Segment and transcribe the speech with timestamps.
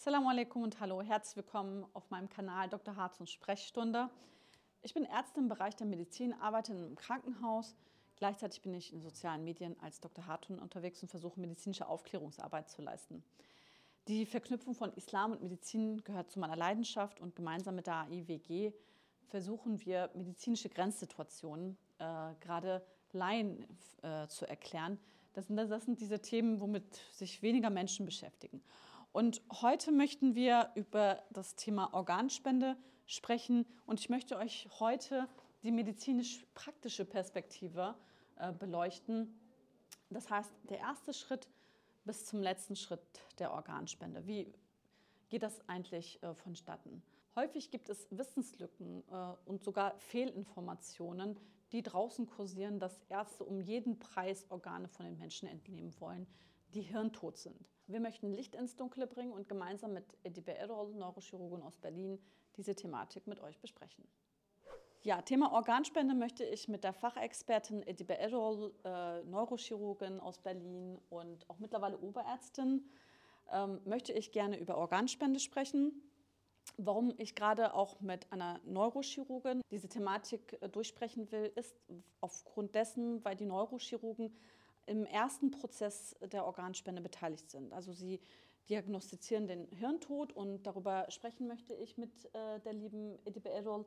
[0.00, 2.96] Assalamu alaikum und hallo, herzlich willkommen auf meinem Kanal Dr.
[2.96, 4.08] Harz und Sprechstunde.
[4.80, 7.76] Ich bin Ärztin im Bereich der Medizin, arbeite im Krankenhaus.
[8.16, 10.26] Gleichzeitig bin ich in sozialen Medien als Dr.
[10.26, 13.22] Hartun unterwegs und versuche medizinische Aufklärungsarbeit zu leisten.
[14.08, 18.72] Die Verknüpfung von Islam und Medizin gehört zu meiner Leidenschaft und gemeinsam mit der AIWG
[19.26, 23.66] versuchen wir medizinische Grenzsituationen, äh, gerade Laien
[24.00, 24.98] äh, zu erklären.
[25.34, 28.62] Das sind, das sind diese Themen, womit sich weniger Menschen beschäftigen.
[29.12, 35.28] Und heute möchten wir über das Thema Organspende sprechen und ich möchte euch heute
[35.64, 37.96] die medizinisch-praktische Perspektive
[38.36, 39.36] äh, beleuchten.
[40.10, 41.48] Das heißt, der erste Schritt
[42.04, 43.00] bis zum letzten Schritt
[43.40, 44.26] der Organspende.
[44.26, 44.46] Wie
[45.28, 47.02] geht das eigentlich äh, vonstatten?
[47.34, 51.36] Häufig gibt es Wissenslücken äh, und sogar Fehlinformationen,
[51.72, 56.28] die draußen kursieren, dass Ärzte um jeden Preis Organe von den Menschen entnehmen wollen,
[56.74, 57.68] die hirntot sind.
[57.86, 62.18] Wir möchten Licht ins Dunkle bringen und gemeinsam mit Edibe Errol, Neurochirurgin aus Berlin,
[62.56, 64.06] diese Thematik mit euch besprechen.
[65.02, 71.48] Ja, Thema Organspende möchte ich mit der Fachexpertin Edibe Errol, äh, Neurochirurgin aus Berlin und
[71.48, 72.84] auch mittlerweile Oberärztin,
[73.50, 76.02] ähm, möchte ich gerne über Organspende sprechen.
[76.76, 81.74] Warum ich gerade auch mit einer Neurochirurgin diese Thematik äh, durchsprechen will, ist
[82.20, 84.36] aufgrund dessen, weil die Neurochirurgen
[84.90, 87.72] im ersten Prozess der Organspende beteiligt sind.
[87.72, 88.20] Also sie
[88.68, 93.86] diagnostizieren den Hirntod und darüber sprechen möchte ich mit äh, der lieben Edibe Errol.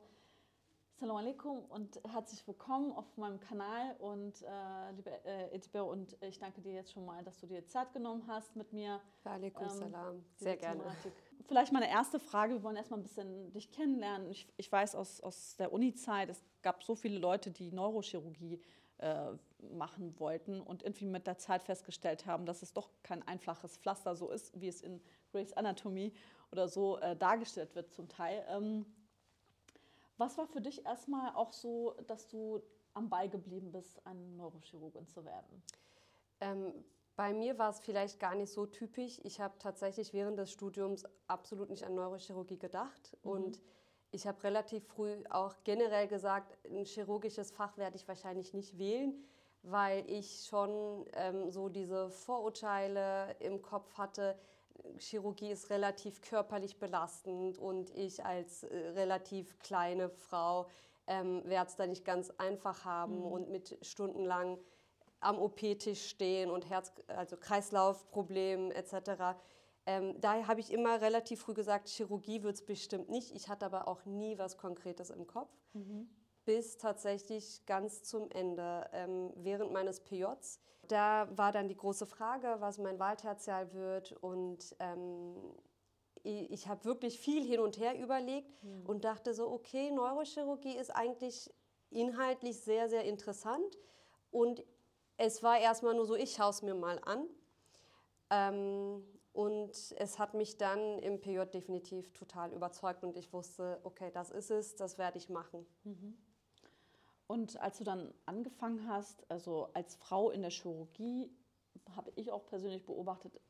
[0.94, 6.38] Assalamu alaikum und herzlich willkommen auf meinem Kanal und äh, liebe äh, Edibe und ich
[6.38, 8.98] danke dir jetzt schon mal, dass du dir Zeit genommen hast mit mir.
[9.24, 10.80] Alaikum ähm, salam, sehr gerne.
[10.80, 11.12] Thematik.
[11.46, 14.30] Vielleicht meine erste Frage, wir wollen erstmal ein bisschen dich kennenlernen.
[14.30, 18.83] Ich, ich weiß aus, aus der Uni-Zeit, es gab so viele Leute, die Neurochirurgie äh,
[19.72, 24.16] machen wollten und irgendwie mit der Zeit festgestellt haben, dass es doch kein einfaches Pflaster
[24.16, 25.00] so ist, wie es in
[25.32, 26.12] Grey's Anatomy
[26.52, 28.44] oder so äh, dargestellt wird zum Teil.
[28.48, 28.86] Ähm,
[30.16, 32.62] was war für dich erstmal auch so, dass du
[32.92, 35.62] am Ball geblieben bist, eine Neurochirurgin zu werden?
[36.40, 36.72] Ähm,
[37.16, 39.20] bei mir war es vielleicht gar nicht so typisch.
[39.24, 43.30] Ich habe tatsächlich während des Studiums absolut nicht an Neurochirurgie gedacht mhm.
[43.30, 43.60] und
[44.14, 49.14] ich habe relativ früh auch generell gesagt, ein chirurgisches Fach werde ich wahrscheinlich nicht wählen,
[49.62, 54.38] weil ich schon ähm, so diese Vorurteile im Kopf hatte.
[54.98, 60.68] Chirurgie ist relativ körperlich belastend und ich als äh, relativ kleine Frau
[61.06, 63.26] ähm, werde es da nicht ganz einfach haben mhm.
[63.26, 64.58] und mit stundenlang
[65.20, 69.36] am OP-Tisch stehen und Herz, also Kreislaufproblemen etc.
[69.86, 73.34] Ähm, daher habe ich immer relativ früh gesagt, Chirurgie wird es bestimmt nicht.
[73.34, 75.50] Ich hatte aber auch nie was Konkretes im Kopf.
[75.74, 76.08] Mhm.
[76.44, 80.60] Bis tatsächlich ganz zum Ende, ähm, während meines PJs.
[80.88, 84.12] Da war dann die große Frage, was mein Wahltertial wird.
[84.12, 85.36] Und ähm,
[86.22, 88.86] ich, ich habe wirklich viel hin und her überlegt mhm.
[88.86, 91.52] und dachte so, okay, Neurochirurgie ist eigentlich
[91.90, 93.78] inhaltlich sehr, sehr interessant.
[94.30, 94.64] Und
[95.16, 97.26] es war erstmal nur so, ich schaue es mir mal an.
[98.30, 104.12] Ähm, und es hat mich dann im PJ definitiv total überzeugt und ich wusste, okay,
[104.12, 105.66] das ist es, das werde ich machen.
[105.82, 106.16] Mhm.
[107.26, 111.36] Und als du dann angefangen hast, also als Frau in der Chirurgie,
[111.96, 113.40] habe ich auch persönlich beobachtet,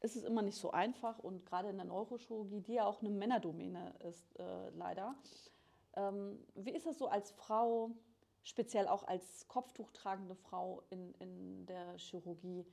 [0.00, 3.10] ist es immer nicht so einfach und gerade in der Neurochirurgie, die ja auch eine
[3.10, 5.16] Männerdomäne ist, äh, leider.
[5.96, 7.90] Ähm, wie ist es so als Frau,
[8.44, 12.64] speziell auch als Kopftuch tragende Frau in, in der Chirurgie?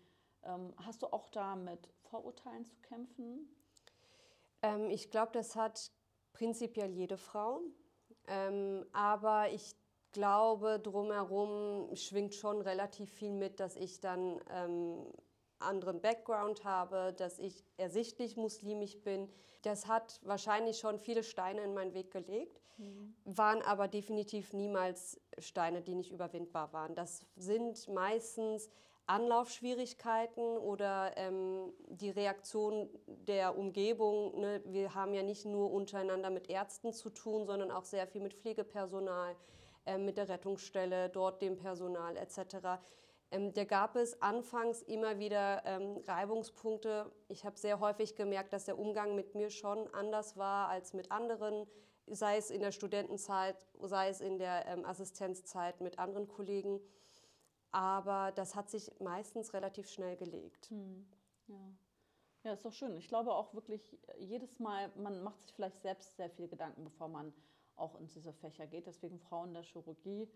[0.46, 3.48] Ähm, hast du auch da mit Vorurteilen zu kämpfen?
[4.62, 5.92] Ähm, ich glaube, das hat
[6.34, 7.62] prinzipiell jede Frau.
[8.28, 9.76] Ähm, aber ich
[10.12, 15.06] glaube, drumherum schwingt schon relativ viel mit, dass ich dann ähm,
[15.60, 19.30] anderen Background habe, dass ich ersichtlich muslimisch bin.
[19.64, 23.16] Das hat wahrscheinlich schon viele Steine in meinen Weg gelegt, mhm.
[23.24, 26.96] waren aber definitiv niemals Steine, die nicht überwindbar waren.
[26.96, 28.70] Das sind meistens
[29.06, 34.40] Anlaufschwierigkeiten oder ähm, die Reaktion der Umgebung.
[34.40, 34.62] Ne?
[34.66, 38.34] Wir haben ja nicht nur untereinander mit Ärzten zu tun, sondern auch sehr viel mit
[38.34, 39.36] Pflegepersonal,
[39.86, 42.80] äh, mit der Rettungsstelle, dort dem Personal etc.
[43.34, 47.12] Ähm, da gab es anfangs immer wieder ähm, Reibungspunkte.
[47.28, 51.12] Ich habe sehr häufig gemerkt, dass der Umgang mit mir schon anders war als mit
[51.12, 51.68] anderen,
[52.06, 56.80] sei es in der Studentenzeit, sei es in der ähm, Assistenzzeit mit anderen Kollegen.
[57.74, 60.70] Aber das hat sich meistens relativ schnell gelegt.
[60.70, 61.06] Hm.
[61.48, 61.56] Ja.
[62.44, 62.96] ja, ist doch schön.
[62.96, 67.10] Ich glaube auch wirklich jedes Mal, man macht sich vielleicht selbst sehr viele Gedanken, bevor
[67.10, 67.34] man
[67.76, 68.88] auch in diese Fächer geht.
[68.88, 70.30] Deswegen Frauen der Chirurgie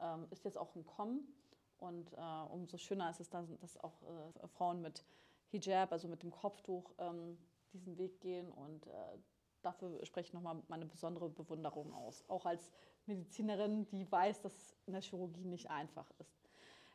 [0.00, 1.32] ähm, ist jetzt auch ein Kommen.
[1.78, 5.04] Und äh, umso schöner ist es dann, dass auch äh, Frauen mit
[5.50, 7.38] Hijab, also mit dem Kopftuch, ähm,
[7.72, 9.18] diesen Weg gehen und äh,
[9.62, 12.24] dafür spreche ich nochmal meine besondere Bewunderung aus.
[12.28, 12.72] Auch als
[13.06, 16.39] Medizinerin, die weiß, dass in der Chirurgie nicht einfach ist.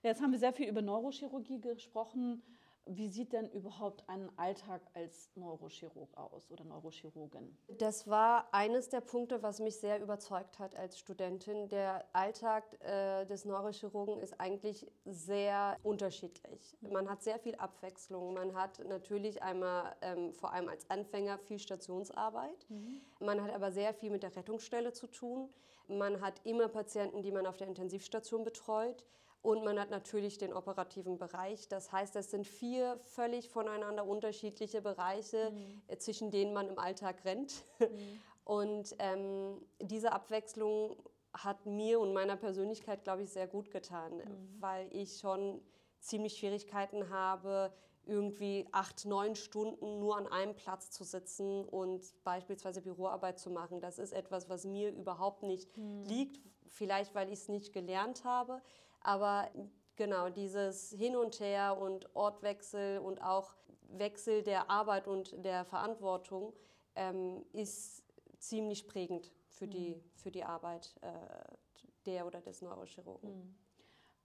[0.06, 2.44] Jetzt haben wir sehr viel über Neurochirurgie gesprochen.
[2.86, 7.57] Wie sieht denn überhaupt ein Alltag als Neurochirurg aus oder Neurochirurgin?
[7.80, 11.69] Das war eines der Punkte, was mich sehr überzeugt hat als Studentin.
[11.69, 16.78] Der Alltag äh, des Neurochirurgen ist eigentlich sehr unterschiedlich.
[16.81, 18.36] Man hat sehr viel Abwechslung.
[18.36, 22.69] Man hat natürlich einmal ähm, vor allem als Anfänger viel Stationsarbeit.
[22.69, 23.01] Mhm.
[23.22, 25.50] Man hat aber sehr viel mit der Rettungsstelle zu tun.
[25.88, 29.04] Man hat immer Patienten, die man auf der Intensivstation betreut.
[29.46, 31.68] Und man hat natürlich den operativen Bereich.
[31.68, 35.84] Das heißt, es sind vier völlig voneinander unterschiedliche Bereiche, mhm.
[35.86, 37.64] Äh, zwischen denen man im Alltag rennt.
[37.80, 37.88] Mhm.
[38.44, 40.98] Und ähm, diese Abwechslung
[41.34, 44.56] hat mir und meiner Persönlichkeit, glaube ich, sehr gut getan, mhm.
[44.60, 45.62] weil ich schon
[46.00, 47.74] ziemlich Schwierigkeiten habe,
[48.06, 53.80] irgendwie acht, neun Stunden nur an einem Platz zu sitzen und beispielsweise Büroarbeit zu machen.
[53.80, 56.04] Das ist etwas, was mir überhaupt nicht mhm.
[56.06, 58.62] liegt, vielleicht weil ich es nicht gelernt habe.
[59.06, 59.52] Aber
[59.96, 63.54] genau dieses Hin und Her und Ortwechsel und auch
[63.90, 66.54] Wechsel der Arbeit und der Verantwortung
[66.96, 68.04] ähm, ist
[68.40, 70.04] ziemlich prägend für, die, mhm.
[70.16, 71.12] für die Arbeit äh,
[72.07, 73.30] der oder des Neurochirurgen.
[73.30, 73.56] Mhm.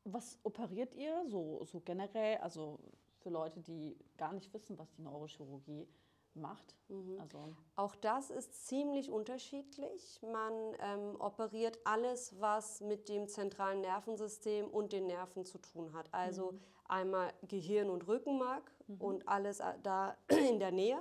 [0.04, 2.80] Was operiert ihr so, so generell, also
[3.18, 6.09] für Leute, die gar nicht wissen, was die Neurochirurgie ist?
[6.40, 6.74] Macht.
[6.88, 7.20] Mhm.
[7.20, 7.38] Also
[7.76, 10.20] Auch das ist ziemlich unterschiedlich.
[10.22, 16.12] Man ähm, operiert alles, was mit dem zentralen Nervensystem und den Nerven zu tun hat.
[16.12, 16.60] Also mhm.
[16.86, 19.00] einmal Gehirn und Rückenmark mhm.
[19.00, 21.00] und alles äh, da in der Nähe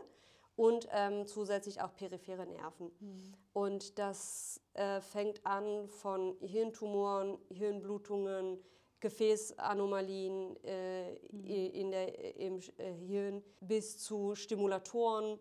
[0.55, 2.91] und ähm, zusätzlich auch periphere Nerven.
[2.99, 3.33] Mhm.
[3.53, 8.59] Und das äh, fängt an von Hirntumoren, Hirnblutungen,
[8.99, 11.45] Gefäßanomalien äh, mhm.
[11.45, 15.39] in der, im äh, Hirn bis zu Stimulatoren,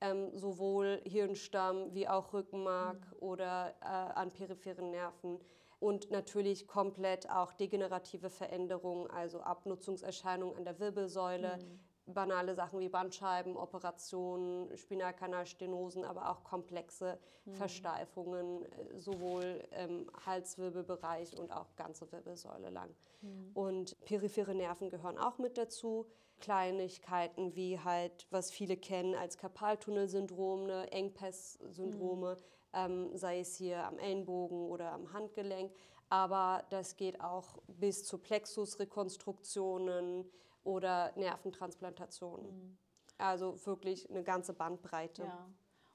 [0.00, 3.18] ähm, sowohl Hirnstamm wie auch Rückenmark mhm.
[3.20, 5.38] oder äh, an peripheren Nerven.
[5.78, 12.88] Und natürlich komplett auch degenerative Veränderungen, also Abnutzungserscheinungen an der Wirbelsäule, mhm banale Sachen wie
[12.88, 17.54] Bandscheiben, Operationen, Spinalkanalstenosen, aber auch komplexe mhm.
[17.54, 22.94] Versteifungen, äh, sowohl im Halswirbelbereich und auch ganze Wirbelsäule lang.
[23.22, 23.50] Mhm.
[23.54, 26.06] Und periphere Nerven gehören auch mit dazu.
[26.38, 32.40] Kleinigkeiten wie halt, was viele kennen als Karpaltunnelsyndrom, ne, Engpass-Syndrome, mhm.
[32.74, 35.72] ähm, sei es hier am Ellenbogen oder am Handgelenk.
[36.08, 40.30] Aber das geht auch bis zu Plexusrekonstruktionen,
[40.66, 42.46] oder Nerventransplantationen.
[42.46, 42.78] Mhm.
[43.18, 45.22] Also wirklich eine ganze Bandbreite.
[45.22, 45.48] Ja.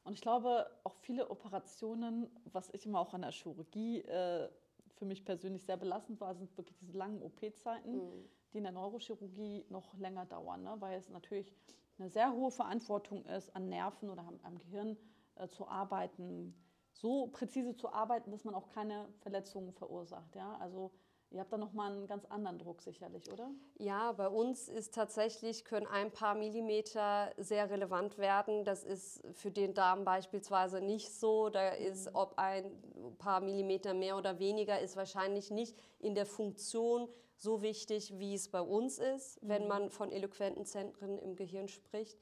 [0.03, 4.49] Und ich glaube, auch viele Operationen, was ich immer auch an der Chirurgie äh,
[4.95, 8.29] für mich persönlich sehr belastend war, sind wirklich diese langen OP-Zeiten, mhm.
[8.53, 10.75] die in der Neurochirurgie noch länger dauern, ne?
[10.79, 11.53] weil es natürlich
[11.99, 14.97] eine sehr hohe Verantwortung ist, an Nerven oder am, am Gehirn
[15.35, 16.55] äh, zu arbeiten,
[16.93, 20.35] so präzise zu arbeiten, dass man auch keine Verletzungen verursacht.
[20.35, 20.57] Ja?
[20.57, 20.91] Also
[21.31, 23.49] Ihr habt da nochmal einen ganz anderen Druck sicherlich, oder?
[23.77, 28.65] Ja, bei uns ist tatsächlich, können ein paar Millimeter sehr relevant werden.
[28.65, 31.49] Das ist für den Darm beispielsweise nicht so.
[31.49, 32.15] Da ist, mhm.
[32.15, 32.69] ob ein
[33.17, 37.07] paar Millimeter mehr oder weniger, ist wahrscheinlich nicht in der Funktion
[37.37, 39.47] so wichtig, wie es bei uns ist, mhm.
[39.47, 42.19] wenn man von eloquenten Zentren im Gehirn spricht.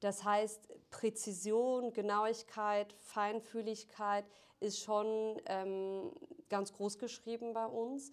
[0.00, 4.26] Das heißt, Präzision, Genauigkeit, Feinfühligkeit
[4.60, 6.12] ist schon ähm,
[6.50, 8.12] ganz groß geschrieben bei uns.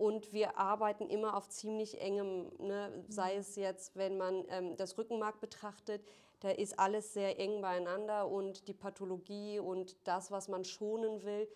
[0.00, 3.04] Und wir arbeiten immer auf ziemlich engem, ne?
[3.10, 6.02] sei es jetzt, wenn man ähm, das Rückenmark betrachtet,
[6.40, 11.46] da ist alles sehr eng beieinander und die Pathologie und das, was man schonen will,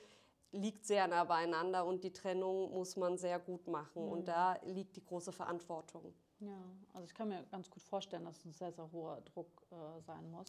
[0.53, 4.05] liegt sehr nah beieinander und die Trennung muss man sehr gut machen.
[4.05, 4.13] Mhm.
[4.13, 6.13] Und da liegt die große Verantwortung.
[6.41, 6.53] Ja,
[6.93, 10.03] also ich kann mir ganz gut vorstellen, dass es ein sehr, sehr hoher Druck äh,
[10.03, 10.49] sein muss.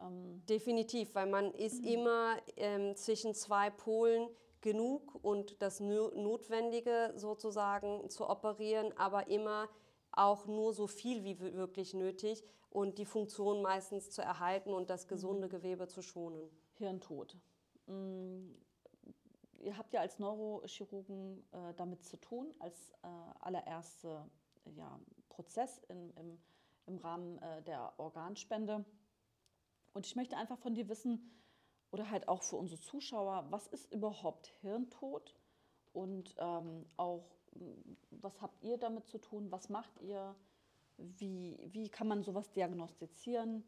[0.00, 1.88] Ähm Definitiv, weil man ist mhm.
[1.88, 9.68] immer ähm, zwischen zwei Polen, genug und das Notwendige sozusagen zu operieren, aber immer
[10.12, 15.08] auch nur so viel wie wirklich nötig und die Funktion meistens zu erhalten und das
[15.08, 15.50] gesunde mhm.
[15.50, 16.50] Gewebe zu schonen.
[16.74, 17.36] Hirntod.
[17.86, 18.52] Mm,
[19.60, 23.06] ihr habt ja als Neurochirurgen äh, damit zu tun, als äh,
[23.40, 24.28] allererster
[24.76, 24.98] ja,
[25.28, 26.38] Prozess in, im,
[26.86, 28.84] im Rahmen äh, der Organspende.
[29.92, 31.30] Und ich möchte einfach von dir wissen,
[31.92, 35.34] oder halt auch für unsere Zuschauer, was ist überhaupt Hirntod
[35.92, 37.26] und ähm, auch,
[38.10, 40.34] was habt ihr damit zu tun, was macht ihr,
[40.96, 43.64] wie, wie kann man sowas diagnostizieren,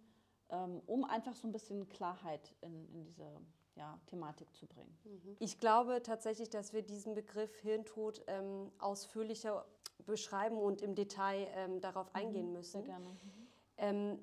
[0.50, 3.40] ähm, um einfach so ein bisschen Klarheit in, in diese
[3.74, 4.96] ja, Thematik zu bringen.
[5.04, 5.36] Mhm.
[5.38, 9.64] Ich glaube tatsächlich, dass wir diesen Begriff Hirntod ähm, ausführlicher
[10.04, 12.82] beschreiben und im Detail ähm, darauf mhm, eingehen müssen.
[12.82, 13.06] Sehr gerne.
[13.06, 13.48] Mhm.
[13.78, 14.18] Ähm,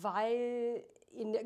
[0.00, 1.44] weil in der,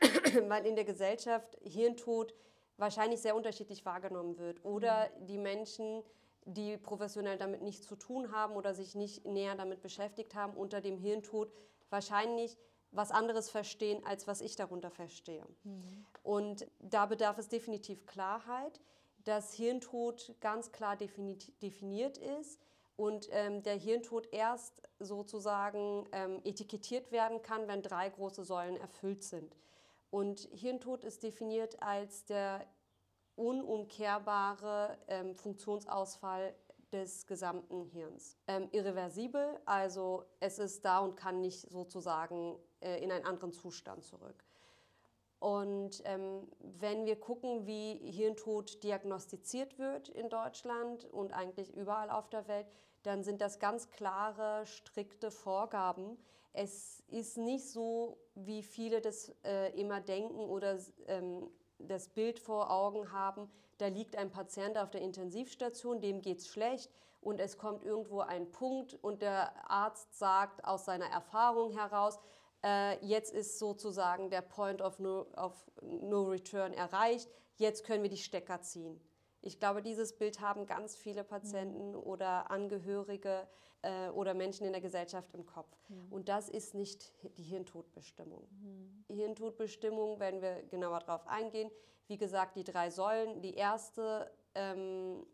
[0.48, 2.34] weil in der Gesellschaft Hirntod
[2.76, 4.64] wahrscheinlich sehr unterschiedlich wahrgenommen wird.
[4.64, 5.26] Oder mhm.
[5.26, 6.02] die Menschen,
[6.44, 10.80] die professionell damit nichts zu tun haben oder sich nicht näher damit beschäftigt haben, unter
[10.80, 11.52] dem Hirntod
[11.90, 12.56] wahrscheinlich
[12.90, 15.44] was anderes verstehen, als was ich darunter verstehe.
[15.64, 16.06] Mhm.
[16.22, 18.80] Und da bedarf es definitiv Klarheit,
[19.24, 22.60] dass Hirntod ganz klar definiert ist
[22.96, 29.22] und ähm, der Hirntod erst sozusagen ähm, etikettiert werden kann, wenn drei große Säulen erfüllt
[29.22, 29.54] sind.
[30.10, 32.66] Und Hirntod ist definiert als der
[33.36, 36.54] unumkehrbare ähm, Funktionsausfall
[36.92, 38.36] des gesamten Hirns.
[38.46, 44.04] Ähm, irreversibel, also es ist da und kann nicht sozusagen äh, in einen anderen Zustand
[44.04, 44.44] zurück.
[45.38, 52.28] Und ähm, wenn wir gucken, wie Hirntod diagnostiziert wird in Deutschland und eigentlich überall auf
[52.28, 52.66] der Welt,
[53.04, 56.18] dann sind das ganz klare, strikte Vorgaben.
[56.52, 62.70] Es ist nicht so, wie viele das äh, immer denken oder ähm, das Bild vor
[62.70, 66.90] Augen haben, da liegt ein Patient auf der Intensivstation, dem geht es schlecht
[67.20, 72.18] und es kommt irgendwo ein Punkt und der Arzt sagt aus seiner Erfahrung heraus,
[72.64, 78.10] äh, jetzt ist sozusagen der Point of no, of no Return erreicht, jetzt können wir
[78.10, 79.00] die Stecker ziehen.
[79.40, 81.98] Ich glaube, dieses Bild haben ganz viele Patienten mhm.
[81.98, 83.46] oder Angehörige
[83.82, 85.76] äh, oder Menschen in der Gesellschaft im Kopf.
[85.88, 86.12] Mhm.
[86.12, 88.48] Und das ist nicht die Hirntodbestimmung.
[88.50, 89.04] Mhm.
[89.14, 91.70] Hirntodbestimmung, wenn wir genauer darauf eingehen,
[92.08, 93.40] wie gesagt, die drei Säulen.
[93.42, 95.24] Die erste ähm,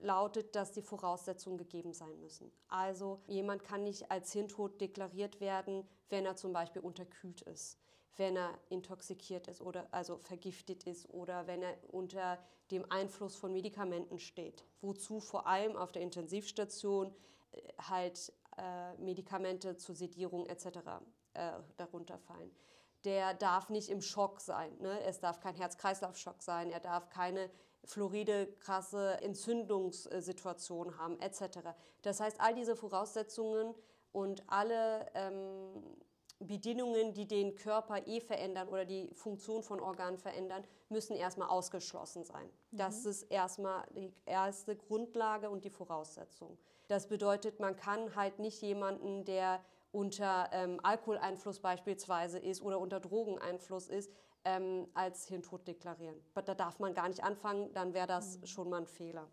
[0.00, 2.50] lautet, dass die Voraussetzungen gegeben sein müssen.
[2.68, 7.78] Also jemand kann nicht als Hirntod deklariert werden, wenn er zum Beispiel unterkühlt ist,
[8.16, 12.38] wenn er intoxikiert ist oder also vergiftet ist oder wenn er unter
[12.70, 17.14] dem Einfluss von Medikamenten steht, wozu vor allem auf der Intensivstation
[17.52, 20.66] äh, halt äh, Medikamente zur Sedierung etc.
[21.34, 22.50] Äh, darunter fallen.
[23.04, 24.76] Der darf nicht im Schock sein.
[24.78, 25.00] Ne?
[25.02, 26.70] Es darf kein Herz-Kreislauf-Schock sein.
[26.70, 27.50] Er darf keine
[27.84, 31.58] Floride krasse Entzündungssituation haben etc.
[32.02, 33.74] Das heißt, all diese Voraussetzungen
[34.12, 35.82] und alle ähm,
[36.46, 42.24] Bedingungen, die den Körper eh verändern oder die Funktion von Organen verändern, müssen erstmal ausgeschlossen
[42.24, 42.46] sein.
[42.70, 42.76] Mhm.
[42.76, 46.58] Das ist erstmal die erste Grundlage und die Voraussetzung.
[46.88, 52.98] Das bedeutet, man kann halt nicht jemanden, der unter ähm, Alkoholeinfluss beispielsweise ist oder unter
[52.98, 54.10] Drogeneinfluss ist,
[54.44, 56.16] ähm, als Hirntod deklarieren.
[56.34, 58.46] Da darf man gar nicht anfangen, dann wäre das mhm.
[58.46, 59.28] schon mal ein Fehler.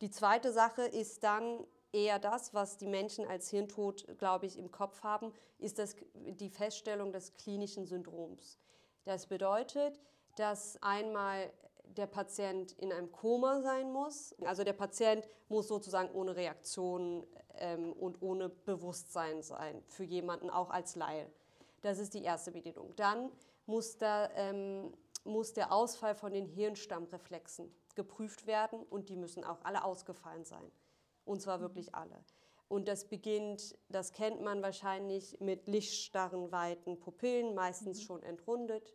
[0.00, 4.70] Die zweite Sache ist dann eher das, was die Menschen als Hirntod, glaube ich, im
[4.70, 8.58] Kopf haben, ist das, die Feststellung des klinischen Syndroms.
[9.04, 10.00] Das bedeutet,
[10.36, 11.52] dass einmal
[11.96, 14.34] der Patient in einem Koma sein muss.
[14.44, 20.70] Also der Patient muss sozusagen ohne Reaktion ähm, und ohne Bewusstsein sein, für jemanden auch
[20.70, 21.26] als Laie.
[21.82, 22.94] Das ist die erste Bedingung.
[22.96, 23.30] Dann
[23.66, 24.92] muss der, ähm,
[25.24, 30.70] muss der Ausfall von den Hirnstammreflexen geprüft werden und die müssen auch alle ausgefallen sein.
[31.30, 31.94] Und zwar wirklich mhm.
[31.94, 32.24] alle.
[32.66, 38.02] Und das beginnt, das kennt man wahrscheinlich mit lichtstarren, weiten Pupillen, meistens mhm.
[38.02, 38.92] schon entrundet.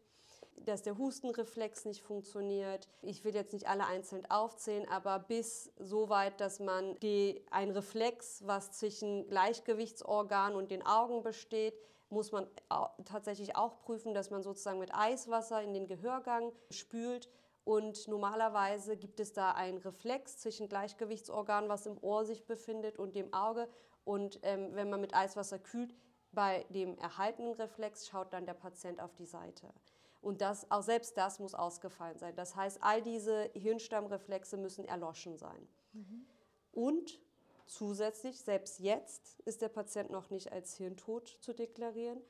[0.57, 2.89] Dass der Hustenreflex nicht funktioniert.
[3.01, 7.71] Ich will jetzt nicht alle einzeln aufzählen, aber bis so weit, dass man die, ein
[7.71, 11.73] Reflex, was zwischen Gleichgewichtsorgan und den Augen besteht,
[12.09, 12.47] muss man
[13.05, 17.29] tatsächlich auch prüfen, dass man sozusagen mit Eiswasser in den Gehörgang spült.
[17.65, 23.15] Und normalerweise gibt es da einen Reflex zwischen Gleichgewichtsorgan, was im Ohr sich befindet, und
[23.15, 23.67] dem Auge.
[24.05, 25.93] Und ähm, wenn man mit Eiswasser kühlt,
[26.31, 29.73] bei dem erhaltenen Reflex schaut dann der Patient auf die Seite.
[30.21, 32.35] Und das, auch selbst das muss ausgefallen sein.
[32.35, 35.67] Das heißt, all diese Hirnstammreflexe müssen erloschen sein.
[35.93, 36.25] Mhm.
[36.71, 37.19] Und
[37.65, 42.21] Zusätzlich, selbst jetzt ist der Patient noch nicht als Hirntod zu deklarieren.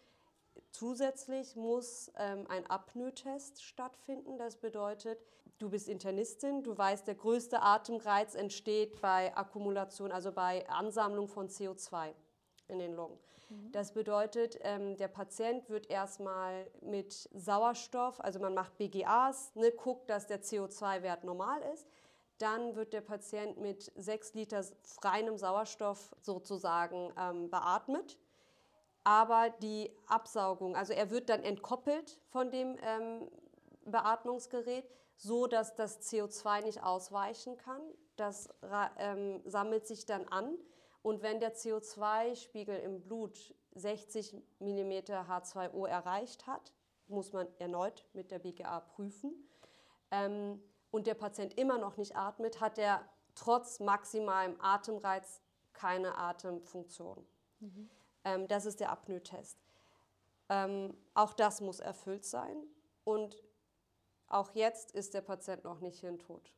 [0.76, 4.38] Zusätzlich muss ähm, ein Apnoe-Test stattfinden.
[4.38, 5.18] Das bedeutet,
[5.58, 11.48] du bist Internistin, du weißt, der größte Atemreiz entsteht bei Akkumulation, also bei Ansammlung von
[11.48, 12.12] CO2
[12.68, 13.18] in den Lungen.
[13.48, 13.72] Mhm.
[13.72, 20.10] Das bedeutet, ähm, der Patient wird erstmal mit Sauerstoff, also man macht BGAs, ne, guckt,
[20.10, 21.88] dass der CO2-Wert normal ist.
[22.38, 24.62] Dann wird der Patient mit 6 Liter
[25.02, 28.18] reinem Sauerstoff sozusagen ähm, beatmet.
[29.06, 33.30] Aber die Absaugung, also er wird dann entkoppelt von dem ähm,
[33.86, 37.82] Beatmungsgerät, so dass das CO2 nicht ausweichen kann.
[38.16, 38.50] Das
[38.98, 40.58] ähm, sammelt sich dann an.
[41.04, 46.74] Und wenn der CO2-Spiegel im Blut 60 mm H2O erreicht hat,
[47.08, 49.48] muss man erneut mit der BGA prüfen.
[50.10, 50.60] Ähm,
[50.90, 55.42] und der Patient immer noch nicht atmet, hat er trotz maximalem Atemreiz
[55.74, 57.24] keine Atemfunktion.
[57.60, 57.90] Mhm.
[58.26, 59.58] Ähm, das ist der Apnoe-Test.
[60.50, 62.68] Ähm, auch das muss erfüllt sein
[63.04, 63.42] und
[64.28, 66.52] auch jetzt ist der Patient noch nicht hirntot,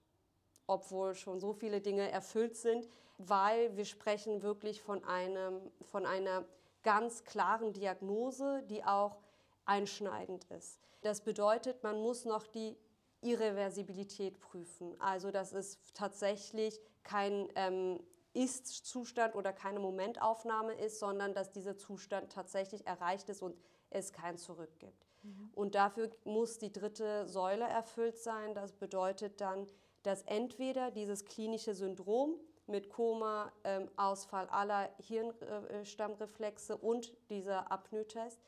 [0.65, 6.45] obwohl schon so viele Dinge erfüllt sind, weil wir sprechen wirklich von, einem, von einer
[6.83, 9.21] ganz klaren Diagnose, die auch
[9.65, 10.79] einschneidend ist.
[11.01, 12.77] Das bedeutet, man muss noch die
[13.21, 15.00] Irreversibilität prüfen.
[15.00, 18.00] Also dass es tatsächlich kein ähm,
[18.38, 23.58] Ist-Zustand oder keine Momentaufnahme ist, sondern dass dieser Zustand tatsächlich erreicht ist und
[23.89, 25.08] es kein Zurück gibt.
[25.24, 25.50] Mhm.
[25.56, 28.53] Und dafür muss die dritte Säule erfüllt sein.
[28.53, 29.67] Das bedeutet dann,
[30.03, 38.39] dass entweder dieses klinische Syndrom mit Koma, ähm, Ausfall aller Hirnstammreflexe und dieser Apnoe-Test,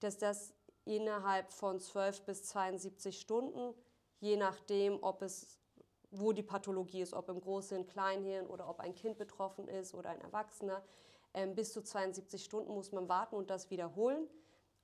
[0.00, 0.52] dass das
[0.84, 3.74] innerhalb von 12 bis 72 Stunden,
[4.20, 5.58] je nachdem, ob es,
[6.10, 10.10] wo die Pathologie ist, ob im Großhirn, Kleinhirn oder ob ein Kind betroffen ist oder
[10.10, 10.82] ein Erwachsener,
[11.34, 14.26] ähm, bis zu 72 Stunden muss man warten und das wiederholen.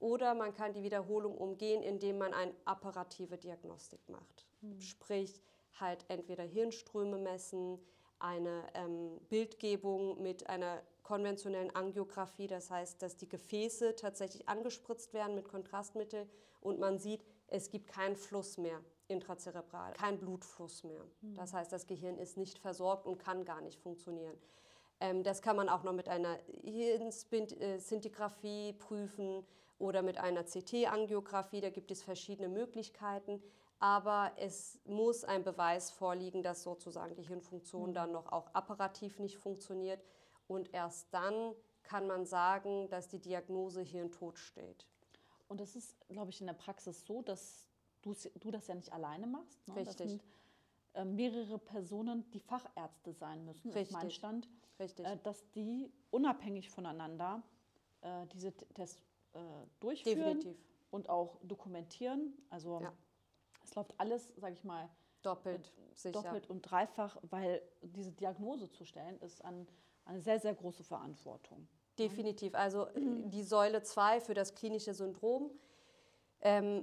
[0.01, 4.47] Oder man kann die Wiederholung umgehen, indem man eine apparative Diagnostik macht.
[4.61, 4.81] Mhm.
[4.81, 5.41] Sprich,
[5.81, 7.79] halt entweder Hirnströme messen,
[8.19, 15.35] eine ähm, Bildgebung mit einer konventionellen Angiografie, das heißt, dass die Gefäße tatsächlich angespritzt werden
[15.35, 16.27] mit Kontrastmittel
[16.61, 21.05] und man sieht, es gibt keinen Fluss mehr intrazerebral, kein Blutfluss mehr.
[21.21, 21.37] Mhm.
[21.37, 24.37] Das heißt, das Gehirn ist nicht versorgt und kann gar nicht funktionieren.
[25.01, 29.45] Ähm, das kann man auch noch mit einer Hirnszintigraphie prüfen
[29.79, 31.61] oder mit einer CT-Angiografie.
[31.61, 33.43] Da gibt es verschiedene Möglichkeiten
[33.85, 37.95] aber es muss ein Beweis vorliegen, dass sozusagen die Hirnfunktion mhm.
[37.95, 40.03] dann noch auch apparativ nicht funktioniert
[40.47, 44.87] und erst dann kann man sagen, dass die Diagnose Hirntod steht.
[45.49, 47.69] Und das ist, glaube ich, in der Praxis so, dass
[48.05, 49.67] du, du das ja nicht alleine machst.
[49.69, 49.77] Ne?
[49.77, 49.97] Richtig.
[49.97, 50.23] Das sind
[50.95, 53.89] äh, mehrere Personen, die Fachärzte sein müssen, Richtig.
[53.89, 54.49] ist mein Stand.
[54.79, 55.07] Richtig.
[55.07, 57.43] Äh, dass die unabhängig voneinander
[58.03, 59.03] äh, diese Tests
[59.33, 59.39] äh,
[59.81, 60.57] durchführen Definitiv.
[60.91, 62.35] und auch dokumentieren.
[62.51, 62.93] Also ja.
[63.65, 64.89] Es läuft alles, sage ich mal,
[65.23, 65.73] doppelt,
[66.13, 69.67] doppelt und dreifach, weil diese Diagnose zu stellen, ist an,
[70.05, 71.67] eine sehr, sehr große Verantwortung.
[71.99, 72.55] Definitiv.
[72.55, 73.31] Also mhm.
[73.31, 75.59] die Säule 2 für das klinische Syndrom ähm,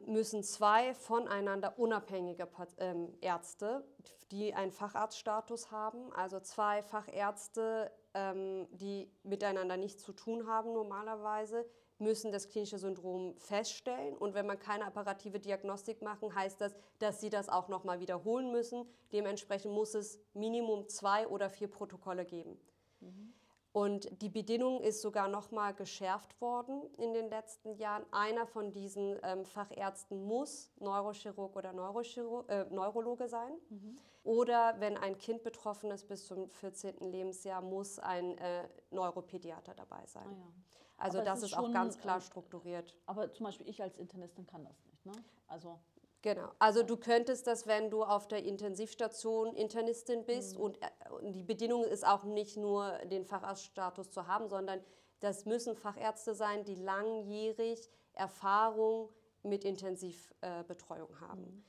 [0.08, 2.48] müssen zwei voneinander unabhängige
[2.80, 3.86] ähm, Ärzte,
[4.32, 11.70] die einen Facharztstatus haben, also zwei Fachärzte, ähm, die miteinander nichts zu tun haben normalerweise,
[12.00, 14.18] müssen das klinische Syndrom feststellen.
[14.18, 18.52] Und wenn man keine apparative Diagnostik machen, heißt das, dass sie das auch nochmal wiederholen
[18.52, 18.86] müssen.
[19.12, 22.60] Dementsprechend muss es Minimum zwei oder vier Protokolle geben.
[23.02, 23.34] Mhm.
[23.74, 28.06] Und die Bedingung ist sogar nochmal geschärft worden in den letzten Jahren.
[28.12, 33.54] Einer von diesen ähm, Fachärzten muss Neurochirurg oder Neurochirurg, äh, Neurologe sein.
[33.70, 33.98] Mhm.
[34.24, 37.00] Oder wenn ein Kind betroffen ist bis zum 14.
[37.00, 40.28] Lebensjahr, muss ein äh, Neuropädiater dabei sein.
[40.28, 40.54] Ah, ja.
[40.98, 42.96] Also aber das ist, ist auch ganz klar äh, strukturiert.
[43.06, 45.06] Aber zum Beispiel ich als Internistin kann das nicht.
[45.06, 45.14] Ne?
[45.48, 45.80] Also
[46.22, 46.52] Genau.
[46.60, 50.64] Also du könntest das, wenn du auf der Intensivstation Internistin bist mhm.
[50.64, 54.82] und, äh, und, die Bedingung ist auch nicht nur den Facharztstatus zu haben, sondern
[55.20, 59.10] das müssen Fachärzte sein, die langjährig Erfahrung
[59.44, 61.42] mit Intensivbetreuung äh, haben.
[61.42, 61.64] Mhm.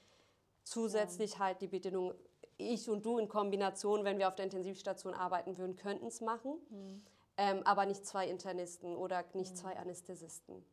[0.64, 1.38] Zusätzlich ja.
[1.40, 2.14] halt die Bedingung,
[2.58, 6.60] ich und du in Kombination, wenn wir auf der Intensivstation arbeiten würden, könnten es machen.
[6.68, 7.02] Mhm
[7.36, 9.56] ähm, aber nicht zwei Internisten oder nicht mhm.
[9.56, 10.64] zwei Anästhesisten.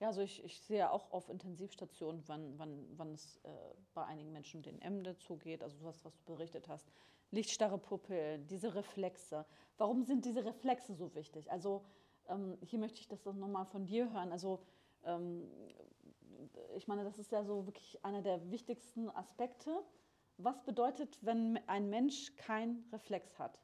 [0.00, 3.48] Ja, also ich, ich sehe auch auf Intensivstationen, wann, wann, wann es äh,
[3.92, 6.90] bei einigen Menschen den Emde zugeht, also was, was du berichtet hast.
[7.30, 9.44] Lichtstarre Pupillen, diese Reflexe.
[9.76, 11.52] Warum sind diese Reflexe so wichtig?
[11.52, 11.84] Also
[12.28, 14.32] ähm, hier möchte ich das nochmal von dir hören.
[14.32, 14.60] Also
[15.04, 15.50] ähm,
[16.76, 19.84] ich meine, das ist ja so wirklich einer der wichtigsten Aspekte.
[20.38, 23.58] Was bedeutet, wenn ein Mensch keinen Reflex hat?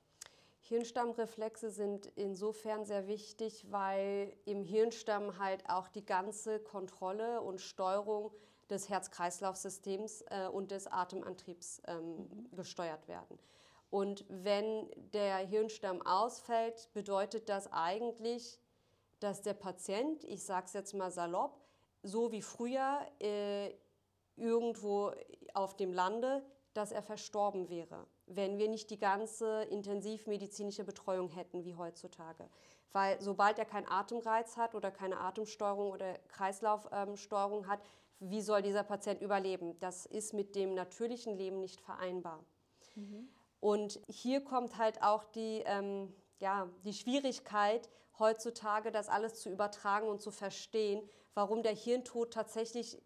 [0.69, 8.33] Hirnstammreflexe sind insofern sehr wichtig, weil im Hirnstamm halt auch die ganze Kontrolle und Steuerung
[8.69, 13.39] des Herz-Kreislauf-Systems äh, und des Atemantriebs ähm, gesteuert werden.
[13.91, 18.61] Und wenn der Hirnstamm ausfällt, bedeutet das eigentlich,
[19.21, 21.61] dass der Patient, ich sage es jetzt mal salopp,
[22.03, 23.71] so wie früher äh,
[24.37, 25.13] irgendwo
[25.55, 26.45] auf dem Lande,
[26.77, 32.49] dass er verstorben wäre wenn wir nicht die ganze intensivmedizinische Betreuung hätten wie heutzutage.
[32.93, 37.81] Weil sobald er keinen Atemreiz hat oder keine Atemsteuerung oder Kreislaufsteuerung hat,
[38.19, 39.79] wie soll dieser Patient überleben?
[39.81, 42.45] Das ist mit dem natürlichen Leben nicht vereinbar.
[42.95, 43.29] Mhm.
[43.61, 50.09] Und hier kommt halt auch die, ähm, ja, die Schwierigkeit, heutzutage das alles zu übertragen
[50.09, 53.03] und zu verstehen, warum der Hirntod tatsächlich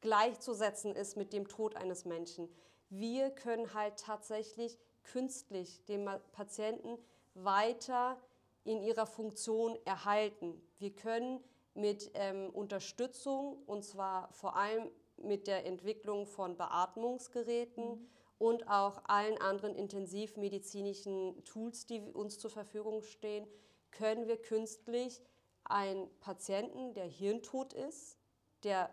[0.00, 2.48] gleichzusetzen ist mit dem Tod eines Menschen
[2.90, 6.98] wir können halt tatsächlich künstlich dem Patienten
[7.34, 8.20] weiter
[8.64, 10.60] in ihrer Funktion erhalten.
[10.78, 11.42] Wir können
[11.74, 18.08] mit ähm, Unterstützung, und zwar vor allem mit der Entwicklung von Beatmungsgeräten mhm.
[18.38, 23.46] und auch allen anderen intensivmedizinischen Tools, die uns zur Verfügung stehen,
[23.92, 25.22] können wir künstlich
[25.64, 28.18] einen Patienten, der hirntot ist,
[28.64, 28.90] der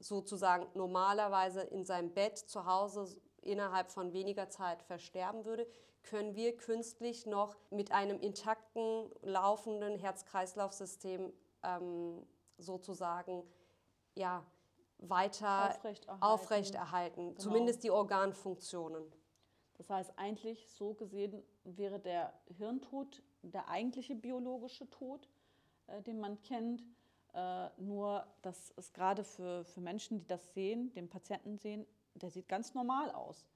[0.00, 5.66] sozusagen normalerweise in seinem Bett zu Hause innerhalb von weniger Zeit versterben würde,
[6.02, 11.32] können wir künstlich noch mit einem intakten, laufenden Herz-Kreislauf-System
[11.62, 13.44] ähm, sozusagen
[14.14, 14.44] ja,
[14.98, 17.40] weiter aufrechterhalten, aufrechterhalten genau.
[17.40, 19.04] zumindest die Organfunktionen.
[19.74, 25.28] Das heißt, eigentlich so gesehen wäre der Hirntod der eigentliche biologische Tod,
[25.86, 26.82] äh, den man kennt.
[27.34, 32.30] Äh, nur, dass es gerade für, für Menschen, die das sehen, den Patienten sehen, der
[32.30, 33.46] sieht ganz normal aus.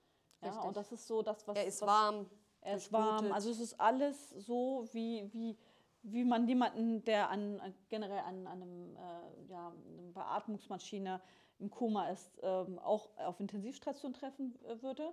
[0.42, 1.56] Ja, und das ist so das, was.
[1.56, 2.26] Er ist was, warm.
[2.60, 3.32] Er ist warm.
[3.32, 5.56] Also es ist alles so, wie, wie,
[6.02, 11.20] wie man jemanden, der an, generell an, an einem, äh, ja, einer Beatmungsmaschine
[11.58, 15.12] im Koma ist, ähm, auch auf Intensivstation treffen äh, würde.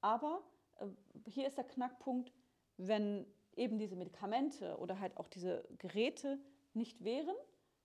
[0.00, 0.42] Aber
[0.80, 0.86] äh,
[1.30, 2.32] hier ist der Knackpunkt,
[2.76, 6.38] wenn eben diese Medikamente oder halt auch diese Geräte
[6.74, 7.36] nicht wären,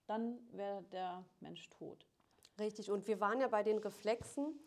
[0.09, 2.07] dann wäre der Mensch tot.
[2.59, 4.59] Richtig, und wir waren ja bei den Reflexen.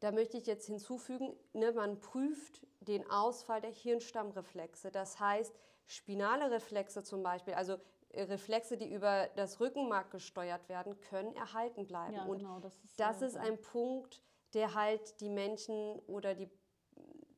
[0.00, 4.90] Da möchte ich jetzt hinzufügen, ne, man prüft den Ausfall der Hirnstammreflexe.
[4.90, 5.54] Das heißt,
[5.86, 7.78] spinale Reflexe zum Beispiel, also
[8.10, 12.14] äh, Reflexe, die über das Rückenmark gesteuert werden, können erhalten bleiben.
[12.14, 14.22] Ja, und genau, das ist, das ist ein Punkt,
[14.54, 16.50] der halt die Menschen oder die,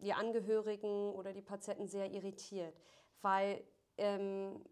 [0.00, 2.74] die Angehörigen oder die Patienten sehr irritiert.
[3.22, 3.62] Weil
[3.96, 4.64] ähm,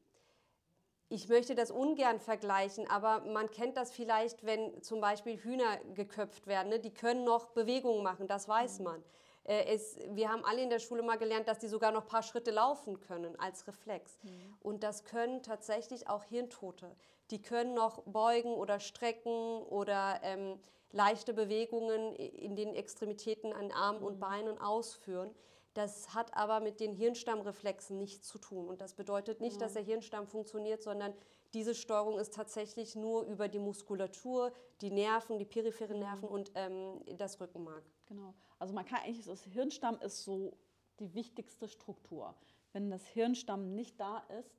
[1.12, 6.46] ich möchte das ungern vergleichen, aber man kennt das vielleicht, wenn zum Beispiel Hühner geköpft
[6.46, 6.70] werden.
[6.70, 6.78] Ne?
[6.78, 8.84] Die können noch Bewegungen machen, das weiß mhm.
[8.84, 9.04] man.
[9.44, 12.08] Äh, es, wir haben alle in der Schule mal gelernt, dass die sogar noch ein
[12.08, 14.18] paar Schritte laufen können als Reflex.
[14.22, 14.56] Mhm.
[14.62, 16.96] Und das können tatsächlich auch Hirntote.
[17.30, 20.58] Die können noch beugen oder strecken oder ähm,
[20.92, 24.06] leichte Bewegungen in den Extremitäten an Armen mhm.
[24.06, 25.30] und Beinen ausführen.
[25.74, 28.68] Das hat aber mit den Hirnstammreflexen nichts zu tun.
[28.68, 29.60] Und das bedeutet nicht, ja.
[29.60, 31.14] dass der Hirnstamm funktioniert, sondern
[31.54, 37.00] diese Steuerung ist tatsächlich nur über die Muskulatur, die Nerven, die peripheren Nerven und ähm,
[37.16, 37.84] das Rückenmark.
[38.06, 38.34] Genau.
[38.58, 40.56] Also man kann eigentlich, das Hirnstamm ist so
[41.00, 42.34] die wichtigste Struktur.
[42.72, 44.54] Wenn das Hirnstamm nicht da ist,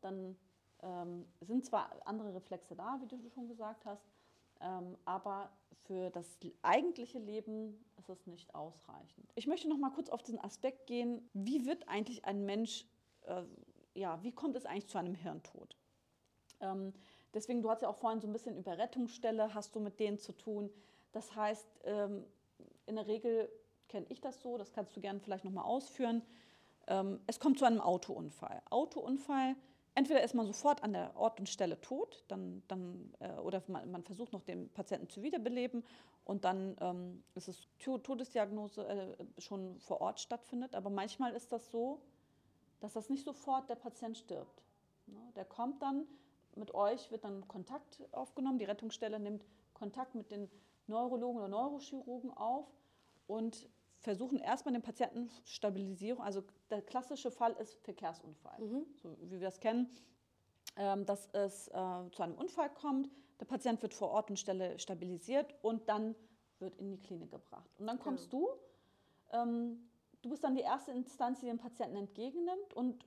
[0.00, 0.36] dann
[0.82, 4.04] ähm, sind zwar andere Reflexe da, wie du schon gesagt hast,
[4.64, 5.50] ähm, aber
[5.86, 9.30] für das eigentliche Leben ist es nicht ausreichend.
[9.34, 12.86] Ich möchte noch mal kurz auf diesen Aspekt gehen, wie wird eigentlich ein Mensch,
[13.26, 13.42] äh,
[13.94, 15.76] ja, wie kommt es eigentlich zu einem Hirntod?
[16.60, 16.94] Ähm,
[17.34, 20.18] deswegen, du hast ja auch vorhin so ein bisschen über Rettungsstelle, hast du mit denen
[20.18, 20.70] zu tun.
[21.12, 22.24] Das heißt, ähm,
[22.86, 23.50] in der Regel
[23.88, 26.22] kenne ich das so, das kannst du gerne vielleicht noch mal ausführen.
[26.86, 28.62] Ähm, es kommt zu einem Autounfall.
[28.70, 29.56] Autounfall
[29.94, 33.90] entweder ist man sofort an der Ort und Stelle tot, dann, dann, äh, oder man,
[33.90, 35.84] man, versucht noch den Patienten zu wiederbeleben
[36.24, 40.74] und dann ähm, ist es Todesdiagnose äh, schon vor Ort stattfindet.
[40.74, 42.00] Aber manchmal ist das so,
[42.80, 44.62] dass das nicht sofort der Patient stirbt.
[45.06, 45.20] Ne?
[45.36, 46.06] Der kommt dann,
[46.54, 50.48] mit euch wird dann Kontakt aufgenommen, die Rettungsstelle nimmt Kontakt mit den
[50.86, 52.66] Neurologen oder Neurochirurgen auf
[53.26, 53.68] und
[54.04, 58.86] versuchen erstmal den Patienten Stabilisierung, also der klassische Fall ist Verkehrsunfall, mhm.
[59.02, 59.90] so wie wir das kennen,
[60.76, 61.72] ähm, dass es äh,
[62.12, 66.14] zu einem Unfall kommt, der Patient wird vor Ort und Stelle stabilisiert und dann
[66.58, 67.68] wird in die Klinik gebracht.
[67.78, 68.38] Und dann kommst ja.
[68.38, 68.48] du,
[69.32, 69.88] ähm,
[70.22, 73.04] du bist dann die erste Instanz, die den Patienten entgegennimmt und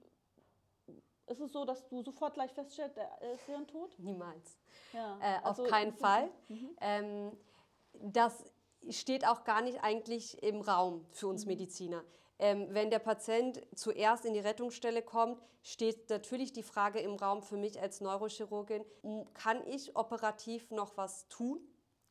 [1.28, 4.00] ist es so, dass du sofort gleich feststellst, der ist hirntot?
[4.00, 4.58] Niemals.
[4.94, 5.20] Ja.
[5.20, 6.30] Äh, also, auf keinen Fall.
[6.48, 6.70] Mhm.
[6.82, 7.38] Ähm,
[7.94, 8.46] das
[8.90, 11.52] steht auch gar nicht eigentlich im Raum für uns mhm.
[11.52, 12.04] Mediziner.
[12.40, 17.42] Ähm, wenn der Patient zuerst in die Rettungsstelle kommt, steht natürlich die Frage im Raum
[17.42, 18.86] für mich als Neurochirurgin,
[19.34, 21.60] kann ich operativ noch was tun?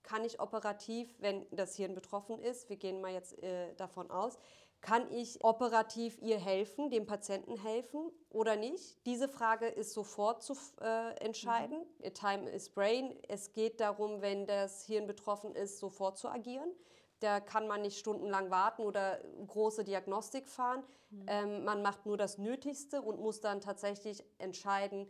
[0.02, 4.38] Kann ich operativ, wenn das Hirn betroffen ist, wir gehen mal jetzt äh, davon aus,
[4.86, 9.04] kann ich operativ ihr helfen, dem Patienten helfen oder nicht?
[9.04, 11.84] Diese Frage ist sofort zu äh, entscheiden.
[11.98, 12.14] Mhm.
[12.14, 13.18] Time is brain.
[13.26, 16.70] Es geht darum, wenn das Hirn betroffen ist, sofort zu agieren.
[17.18, 19.18] Da kann man nicht stundenlang warten oder
[19.48, 20.84] große Diagnostik fahren.
[21.10, 21.24] Mhm.
[21.26, 25.08] Ähm, man macht nur das Nötigste und muss dann tatsächlich entscheiden,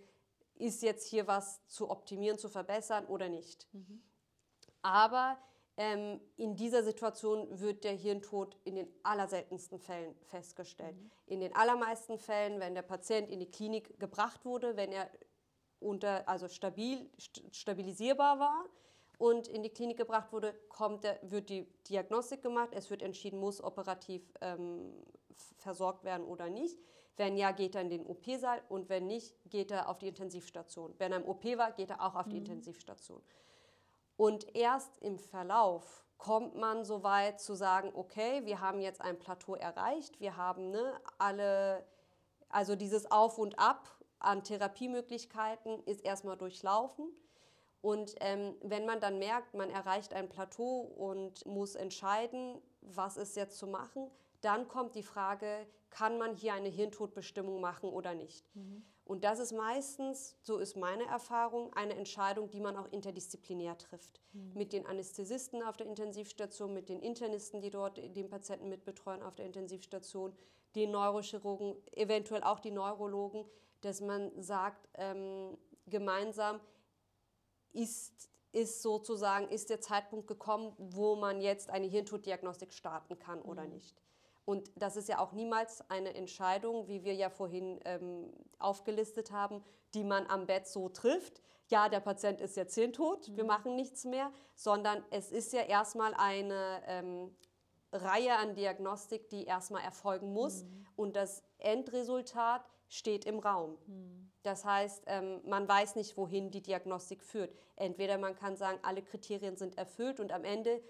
[0.55, 3.69] ist jetzt hier was zu optimieren, zu verbessern oder nicht.
[3.75, 4.03] Mhm.
[4.81, 5.37] Aber
[5.77, 10.97] ähm, in dieser Situation wird der Hirntod in den allerseltensten Fällen festgestellt.
[10.97, 11.11] Mhm.
[11.27, 15.11] In den allermeisten Fällen, wenn der Patient in die Klinik gebracht wurde, wenn er
[15.79, 18.65] unter, also stabil, st stabilisierbar war
[19.19, 23.39] und in die Klinik gebracht wurde, kommt der, wird die Diagnostik gemacht, es wird entschieden,
[23.39, 24.95] muss operativ ähm,
[25.59, 26.79] versorgt werden oder nicht.
[27.19, 30.95] Wenn ja, geht er in den OP-Saal und wenn nicht, geht er auf die Intensivstation.
[30.99, 32.47] Wenn er im OP war, geht er auch auf die mhm.
[32.47, 33.23] Intensivstation.
[34.17, 39.19] Und erst im Verlauf kommt man so weit zu sagen, okay, wir haben jetzt ein
[39.19, 41.85] Plateau erreicht, wir haben ne, alle,
[42.49, 47.13] also dieses Auf und Ab an Therapiemöglichkeiten ist erstmal durchlaufen.
[47.83, 53.37] Und ähm, wenn man dann merkt, man erreicht ein Plateau und muss entscheiden, was ist
[53.37, 58.45] jetzt zu machen, dann kommt die Frage, kann man hier eine Hirntodbestimmung machen oder nicht?
[58.57, 58.85] Mhm.
[59.07, 64.21] Und das ist meistens, so ist meine Erfahrung, eine Entscheidung, die man auch interdisziplinär trifft.
[64.33, 64.53] Mhm.
[64.55, 69.37] Mit den Anästhesisten auf der Intensivstation, mit den Internisten, die dort den Patienten mitbetreuen auf
[69.37, 70.37] der Intensivstation,
[70.75, 73.45] den Neurochirurgen, eventuell auch die Neurologen,
[73.83, 76.59] dass man sagt, ähm, gemeinsam
[77.73, 83.63] ist, ist sozusagen, ist der Zeitpunkt gekommen, wo man jetzt eine Hirntoddiagnostik starten kann oder
[83.63, 83.75] mhm.
[83.75, 84.03] nicht.
[84.47, 89.63] Und das ist ja auch niemals eine Entscheidung, wie wir ja vorhin ähm, aufgelistet haben,
[89.93, 91.43] die man am Bett so trifft.
[91.69, 93.37] Ja, der Patient ist jetzt hirntot, mhm.
[93.37, 97.37] wir machen nichts mehr, sondern es ist ja erstmal eine ähm,
[97.93, 100.63] Reihe an Diagnostik, die erstmal erfolgen muss.
[100.63, 100.87] Mhm.
[100.95, 103.77] Und das Endresultat steht im Raum.
[103.87, 104.31] Mhm.
[104.45, 107.53] Das heißt, ähm, man weiß nicht, wohin die Diagnostik führt.
[107.75, 110.81] Entweder man kann sagen, alle Kriterien sind erfüllt und am Ende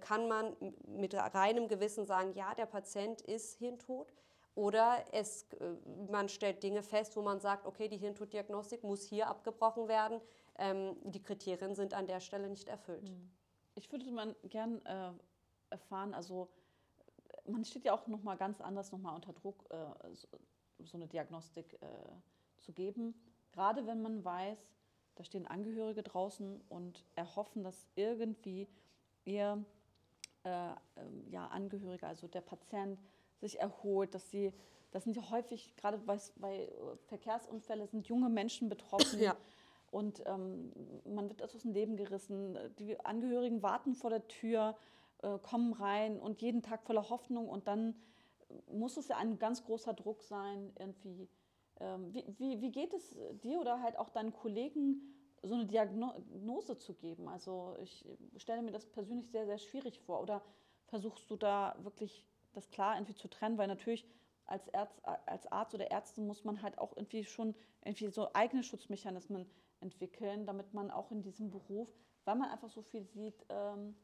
[0.00, 4.12] kann man mit reinem Gewissen sagen, ja, der Patient ist hirntot.
[4.56, 5.74] Oder es, äh,
[6.10, 10.18] man stellt Dinge fest, wo man sagt, okay, die Hirntoddiagnostik muss hier abgebrochen werden.
[10.58, 13.06] Ähm, die Kriterien sind an der Stelle nicht erfüllt.
[13.06, 13.30] Hm.
[13.74, 15.12] Ich würde man gern äh,
[15.68, 16.48] erfahren, also
[17.46, 20.28] man steht ja auch nochmal ganz anders nochmal unter Druck, äh, so,
[20.84, 21.86] so, eine Diagnostik äh,
[22.56, 23.14] zu geben.
[23.52, 24.58] Gerade wenn man weiß,
[25.16, 28.68] da stehen Angehörige draußen und erhoffen, dass irgendwie
[29.26, 29.64] ihr
[30.44, 32.98] äh, ähm, ja, Angehörige, also der Patient,
[33.40, 34.52] sich erholt, dass sie,
[34.92, 36.72] das sind ja häufig, gerade bei, bei
[37.08, 39.20] Verkehrsunfällen sind junge Menschen betroffen.
[39.20, 39.36] Ja.
[39.92, 40.72] Und ähm,
[41.04, 42.58] man wird aus dem Leben gerissen.
[42.78, 44.76] Die Angehörigen warten vor der Tür,
[45.22, 47.48] äh, kommen rein und jeden Tag voller Hoffnung.
[47.48, 47.94] Und dann
[48.70, 51.28] muss es ja ein ganz großer Druck sein, irgendwie.
[51.80, 55.15] Ähm, wie, wie, wie geht es dir oder halt auch deinen Kollegen,
[55.48, 57.28] so eine Diagnose zu geben.
[57.28, 58.04] Also ich
[58.36, 60.20] stelle mir das persönlich sehr, sehr schwierig vor.
[60.20, 60.42] Oder
[60.86, 63.58] versuchst du da wirklich das klar irgendwie zu trennen?
[63.58, 64.06] Weil natürlich
[64.46, 67.54] als, Arzt, als Arzt oder Ärztin muss man halt auch irgendwie schon
[67.84, 69.48] irgendwie so eigene Schutzmechanismen
[69.80, 71.88] entwickeln, damit man auch in diesem Beruf,
[72.24, 73.96] weil man einfach so viel sieht, ähm,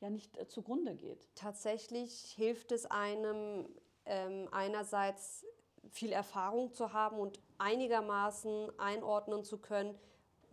[0.00, 1.34] ja nicht äh, zugrunde geht.
[1.34, 3.68] Tatsächlich hilft es einem
[4.04, 5.46] ähm, einerseits
[5.90, 9.98] viel Erfahrung zu haben und einigermaßen einordnen zu können,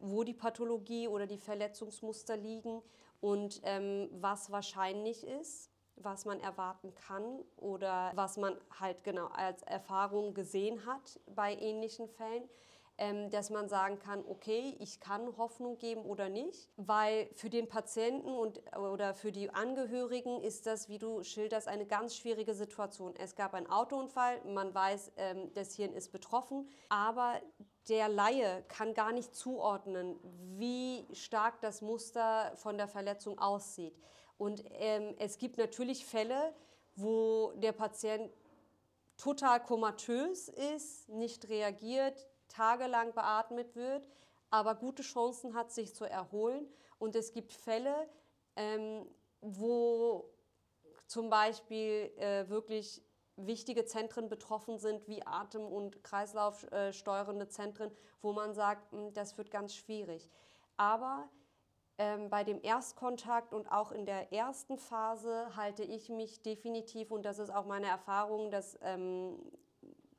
[0.02, 2.82] wo die Pathologie oder die Verletzungsmuster liegen
[3.22, 9.64] und ähm, was wahrscheinlich ist, was man erwarten kann oder was man halt genau als
[9.64, 12.50] Erfahrung gesehen hat bei ähnlichen Fällen
[13.00, 17.68] ähm, dass man sagen kann, okay, ich kann Hoffnung geben oder nicht, weil für den
[17.68, 23.16] Patienten und, oder für die Angehörigen ist das, wie du schilderst, eine ganz schwierige Situation.
[23.16, 27.40] Es gab einen Autounfall, man weiß, ähm, das Hirn ist betroffen, aber
[27.88, 30.20] der Laie kann gar nicht zuordnen,
[30.58, 33.98] wie stark das Muster von der Verletzung aussieht.
[34.38, 36.54] Und ähm, es gibt natürlich Fälle,
[36.96, 38.32] wo der Patient
[39.18, 44.08] total komatös ist, nicht reagiert, tagelang beatmet wird,
[44.50, 46.68] aber gute Chancen hat, sich zu erholen.
[46.98, 48.10] Und es gibt Fälle,
[48.56, 49.06] ähm,
[49.42, 50.30] wo
[51.06, 53.02] zum Beispiel äh, wirklich
[53.46, 59.52] wichtige Zentren betroffen sind, wie Atem- und Kreislaufsteuernde Zentren, wo man sagt, hm, das wird
[59.52, 60.30] ganz schwierig.
[60.78, 61.30] Aber
[61.98, 67.24] ähm, bei dem Erstkontakt und auch in der ersten Phase halte ich mich definitiv, und
[67.24, 69.38] das ist auch meine Erfahrung, dass ähm,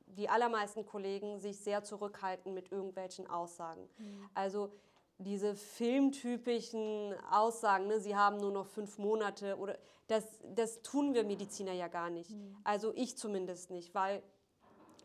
[0.05, 3.89] die allermeisten Kollegen sich sehr zurückhalten mit irgendwelchen Aussagen.
[3.97, 4.29] Mhm.
[4.33, 4.71] Also
[5.23, 11.23] diese filmtypischen Aussagen, ne, sie haben nur noch fünf Monate oder das, das tun wir
[11.23, 12.31] Mediziner ja gar nicht.
[12.31, 12.57] Mhm.
[12.63, 14.21] Also ich zumindest nicht, weil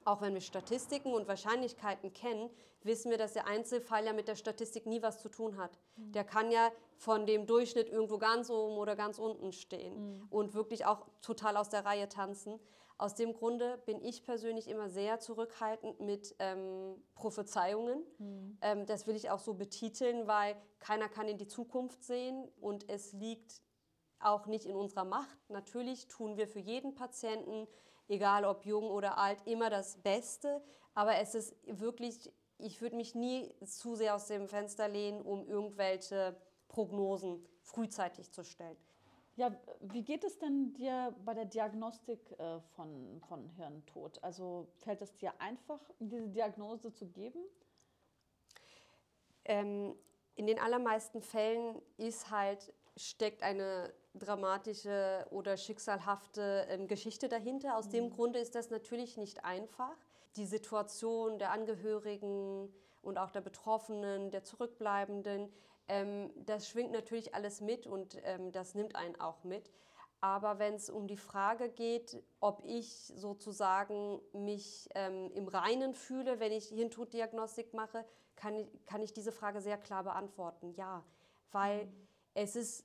[0.04, 2.48] auch wenn wir Statistiken und Wahrscheinlichkeiten kennen,
[2.82, 5.78] wissen wir, dass der Einzelfall ja mit der Statistik nie was zu tun hat.
[5.96, 6.12] Mhm.
[6.12, 10.26] Der kann ja von dem Durchschnitt irgendwo ganz oben oder ganz unten stehen mhm.
[10.30, 12.58] und wirklich auch total aus der Reihe tanzen.
[12.98, 18.02] Aus dem Grunde bin ich persönlich immer sehr zurückhaltend mit ähm, Prophezeiungen.
[18.18, 18.58] Mhm.
[18.62, 22.88] Ähm, das will ich auch so betiteln, weil keiner kann in die Zukunft sehen und
[22.88, 23.60] es liegt
[24.18, 25.38] auch nicht in unserer Macht.
[25.50, 27.68] Natürlich tun wir für jeden Patienten,
[28.08, 30.62] egal ob jung oder alt, immer das Beste,
[30.94, 35.46] aber es ist wirklich, ich würde mich nie zu sehr aus dem Fenster lehnen, um
[35.46, 36.34] irgendwelche
[36.68, 38.78] Prognosen frühzeitig zu stellen.
[39.36, 44.22] Ja, wie geht es denn dir bei der Diagnostik äh, von, von Hirntod?
[44.24, 47.40] Also fällt es dir einfach, diese Diagnose zu geben?
[49.44, 49.94] Ähm,
[50.36, 57.76] in den allermeisten Fällen ist halt, steckt eine dramatische oder schicksalhafte ähm, Geschichte dahinter.
[57.76, 57.92] Aus mhm.
[57.92, 59.96] dem Grunde ist das natürlich nicht einfach.
[60.36, 62.72] Die Situation der Angehörigen
[63.02, 65.52] und auch der Betroffenen, der Zurückbleibenden,
[65.88, 69.70] ähm, das schwingt natürlich alles mit und ähm, das nimmt einen auch mit.
[70.20, 76.40] Aber wenn es um die Frage geht, ob ich sozusagen mich ähm, im Reinen fühle,
[76.40, 80.72] wenn ich Hirntoddiagnostik mache, kann ich, kann ich diese Frage sehr klar beantworten.
[80.76, 81.04] Ja,
[81.52, 82.08] weil mhm.
[82.34, 82.84] es ist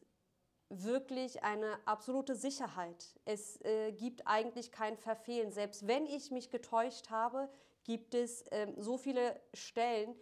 [0.70, 3.20] wirklich eine absolute Sicherheit.
[3.26, 5.52] Es äh, gibt eigentlich kein Verfehlen.
[5.52, 7.50] Selbst wenn ich mich getäuscht habe,
[7.84, 10.16] gibt es äh, so viele Stellen,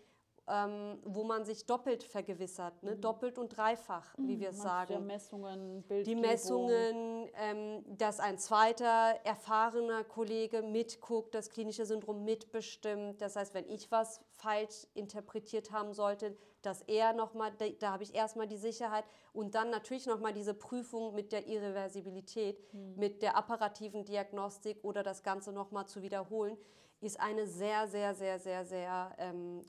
[0.50, 2.96] ähm, wo man sich doppelt vergewissert, ne?
[2.96, 3.02] Mhm.
[3.02, 4.40] doppelt und dreifach, wie mhm.
[4.40, 4.96] wir es sagen.
[4.96, 13.22] Die Messungen, Die Messungen, ähm, dass ein zweiter erfahrener Kollege mitguckt, das klinische Syndrom mitbestimmt.
[13.22, 18.04] Das heißt, wenn ich was falsch interpretiert haben sollte, dass er nochmal, da, da habe
[18.04, 22.96] ich erstmal die Sicherheit und dann natürlich nochmal diese Prüfung mit der Irreversibilität, mhm.
[22.98, 26.58] mit der apparativen Diagnostik oder das Ganze nochmal zu wiederholen,
[27.02, 29.64] ist eine sehr, sehr, sehr, sehr, sehr ähm,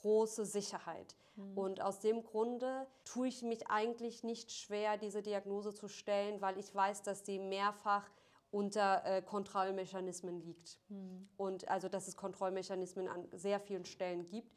[0.00, 1.16] große Sicherheit.
[1.36, 1.58] Mhm.
[1.58, 6.58] Und aus dem Grunde tue ich mich eigentlich nicht schwer, diese Diagnose zu stellen, weil
[6.58, 8.08] ich weiß, dass die mehrfach
[8.50, 10.78] unter äh, Kontrollmechanismen liegt.
[10.88, 11.28] Mhm.
[11.36, 14.56] Und also, dass es Kontrollmechanismen an sehr vielen Stellen gibt.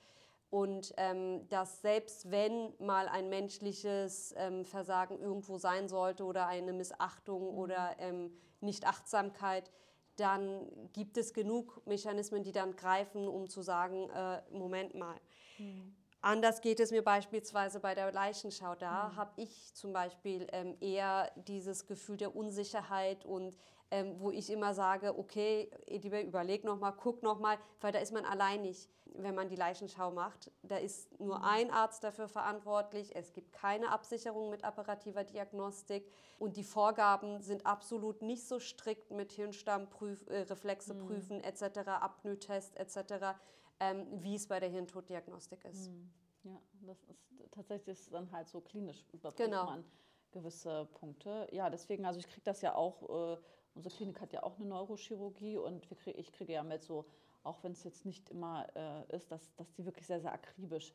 [0.50, 6.74] Und ähm, dass selbst wenn mal ein menschliches ähm, Versagen irgendwo sein sollte oder eine
[6.74, 7.58] Missachtung mhm.
[7.58, 9.72] oder ähm, Nichtachtsamkeit,
[10.16, 15.20] dann gibt es genug Mechanismen, die dann greifen, um zu sagen, äh, Moment mal.
[15.58, 15.96] Mhm.
[16.22, 18.76] Anders geht es mir beispielsweise bei der Leichenschau.
[18.76, 19.16] Da mhm.
[19.18, 23.58] habe ich zum Beispiel ähm, eher dieses Gefühl der Unsicherheit und
[23.94, 28.26] ähm, wo ich immer sage, okay, lieber überleg nochmal, guck nochmal, weil da ist man
[28.26, 30.52] alleinig, wenn man die Leichenschau macht.
[30.64, 31.44] Da ist nur mhm.
[31.44, 33.16] ein Arzt dafür verantwortlich.
[33.16, 39.12] Es gibt keine Absicherung mit apparativer Diagnostik und die Vorgaben sind absolut nicht so strikt
[39.12, 41.44] mit Hirnstammmreflexe äh, prüfen mhm.
[41.44, 43.38] etc., Apnoe-Test etc.,
[43.80, 45.92] ähm, wie es bei der Hirntoddiagnostik ist.
[45.92, 46.10] Mhm.
[46.46, 49.66] Ja, das ist tatsächlich dann halt so klinisch überprüft genau.
[49.66, 49.86] man
[50.32, 51.48] gewisse Punkte.
[51.52, 53.38] Ja, deswegen, also ich kriege das ja auch äh,
[53.76, 57.06] Unsere Klinik hat ja auch eine Neurochirurgie und krieg, ich kriege ja mit so,
[57.44, 60.94] auch wenn es jetzt nicht immer äh, ist, dass, dass die wirklich sehr, sehr akribisch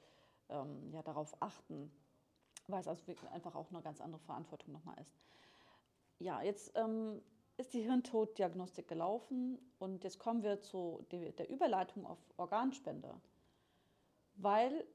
[0.49, 1.91] ähm, ja, darauf achten,
[2.69, 5.15] weil es also einfach auch eine ganz andere Verantwortung nochmal ist.
[6.19, 7.21] Ja, jetzt ähm,
[7.57, 13.21] ist die Hirntoddiagnostik gelaufen und jetzt kommen wir zu der Überleitung auf Organspende,
[14.35, 14.87] weil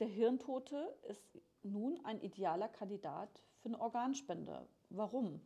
[0.00, 4.66] der Hirntote ist nun ein idealer Kandidat für eine Organspende.
[4.90, 5.40] Warum?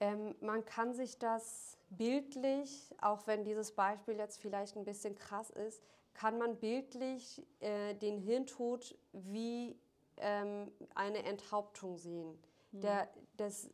[0.00, 5.50] Ähm, man kann sich das bildlich, auch wenn dieses Beispiel jetzt vielleicht ein bisschen krass
[5.50, 5.82] ist,
[6.14, 9.76] kann man bildlich äh, den Hirntod wie
[10.16, 12.38] ähm, eine Enthauptung sehen.
[12.72, 12.80] Mhm.
[12.80, 13.70] Der, das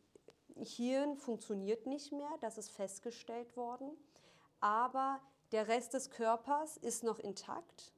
[0.57, 3.91] Hirn funktioniert nicht mehr, das ist festgestellt worden,
[4.61, 5.21] aber
[5.53, 7.93] der Rest des Körpers ist noch intakt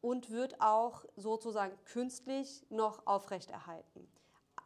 [0.00, 4.08] und wird auch sozusagen künstlich noch aufrechterhalten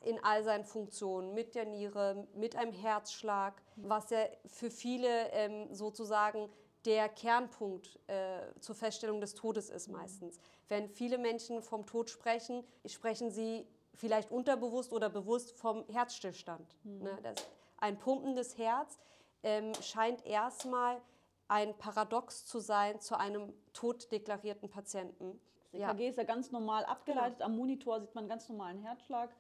[0.04, 5.72] in all seinen Funktionen, mit der Niere, mit einem Herzschlag, was ja für viele ähm,
[5.74, 6.48] sozusagen
[6.84, 10.38] der Kernpunkt äh, zur Feststellung des Todes ist meistens.
[10.68, 16.76] Wenn viele Menschen vom Tod sprechen, sprechen sie vielleicht unterbewusst oder bewusst vom Herzstillstand.
[16.84, 17.02] Mhm.
[17.02, 17.18] Ne?
[17.22, 17.34] Das,
[17.78, 18.98] ein pumpendes Herz
[19.42, 21.00] ähm, scheint erstmal
[21.48, 25.40] ein Paradox zu sein zu einem toddeklarierten Patienten.
[25.72, 26.10] Das EKG ja.
[26.10, 27.38] ist ja ganz normal abgeleitet.
[27.38, 27.50] Genau.
[27.50, 29.30] Am Monitor sieht man einen ganz normalen Herzschlag.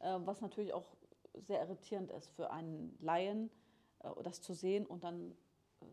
[0.00, 0.96] Äh, was natürlich auch
[1.34, 3.50] sehr irritierend ist für einen Laien,
[4.00, 5.32] äh, das zu sehen und dann
[5.80, 5.84] äh,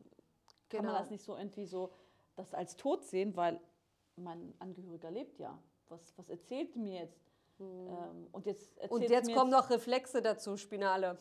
[0.70, 0.94] kann genau.
[0.94, 1.92] man das nicht so irgendwie so
[2.36, 3.60] das als tot sehen, weil
[4.16, 5.58] mein Angehöriger lebt ja.
[5.90, 7.24] Was, was erzählt mir jetzt?
[7.60, 7.88] Mhm.
[7.88, 11.18] Ähm, und jetzt, und jetzt kommen jetzt, noch Reflexe dazu, Spinale.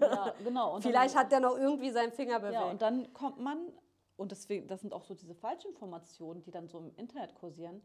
[0.00, 0.80] Ja, genau.
[0.80, 2.54] Vielleicht dann, hat der noch irgendwie seinen Finger bewegt.
[2.54, 3.72] Ja, und dann kommt man,
[4.16, 7.82] und deswegen, das sind auch so diese Falschinformationen, die dann so im Internet kursieren,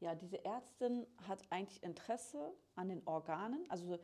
[0.00, 3.64] ja, diese Ärztin hat eigentlich Interesse an den Organen.
[3.68, 3.98] Also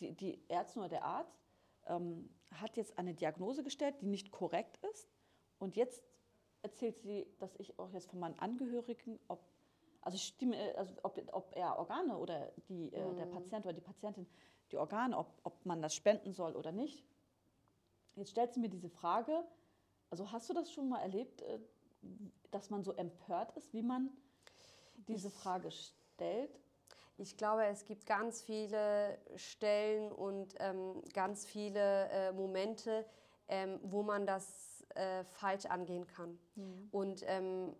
[0.00, 1.40] die, die Ärztin oder der Arzt
[1.86, 5.08] ähm, hat jetzt eine Diagnose gestellt, die nicht korrekt ist.
[5.58, 6.02] Und jetzt
[6.62, 9.44] erzählt sie, dass ich auch jetzt von meinen Angehörigen, ob,
[10.00, 13.16] also, stimme, also ob, ob er Organe oder die, äh, mhm.
[13.16, 14.26] der Patient oder die Patientin
[14.72, 17.04] die Organe, ob, ob man das spenden soll oder nicht.
[18.16, 19.44] Jetzt stellt sie mir diese Frage,
[20.10, 21.60] also hast du das schon mal erlebt, äh,
[22.50, 24.10] dass man so empört ist, wie man
[25.08, 26.60] diese Frage stellt?
[27.16, 33.04] Ich glaube, es gibt ganz viele Stellen und ähm, ganz viele äh, Momente,
[33.48, 36.38] ähm, wo man das äh, falsch angehen kann.
[36.56, 36.88] Mhm.
[36.90, 37.76] Und ähm,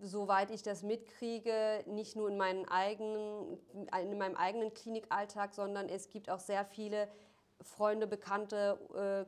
[0.00, 3.58] soweit ich das mitkriege, nicht nur in, meinen eigenen,
[4.00, 7.08] in meinem eigenen Klinikalltag, sondern es gibt auch sehr viele
[7.60, 9.26] Freunde, Bekannte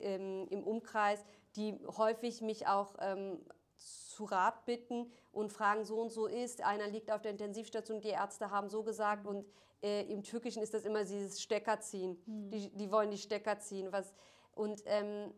[0.00, 1.24] äh, im, im, Umkreis,
[1.56, 3.38] die häufig mich auch ähm,
[3.80, 8.08] zu Rat bitten und fragen, so und so ist, einer liegt auf der Intensivstation, die
[8.08, 9.46] Ärzte haben so gesagt und
[9.82, 12.22] äh, im Türkischen ist das immer dieses Stecker ziehen.
[12.26, 12.50] Mhm.
[12.50, 13.92] Die, die wollen die Stecker ziehen.
[13.92, 14.12] Was,
[14.54, 15.32] und ähm,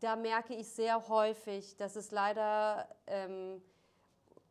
[0.00, 3.62] da merke ich sehr häufig, dass es leider ähm,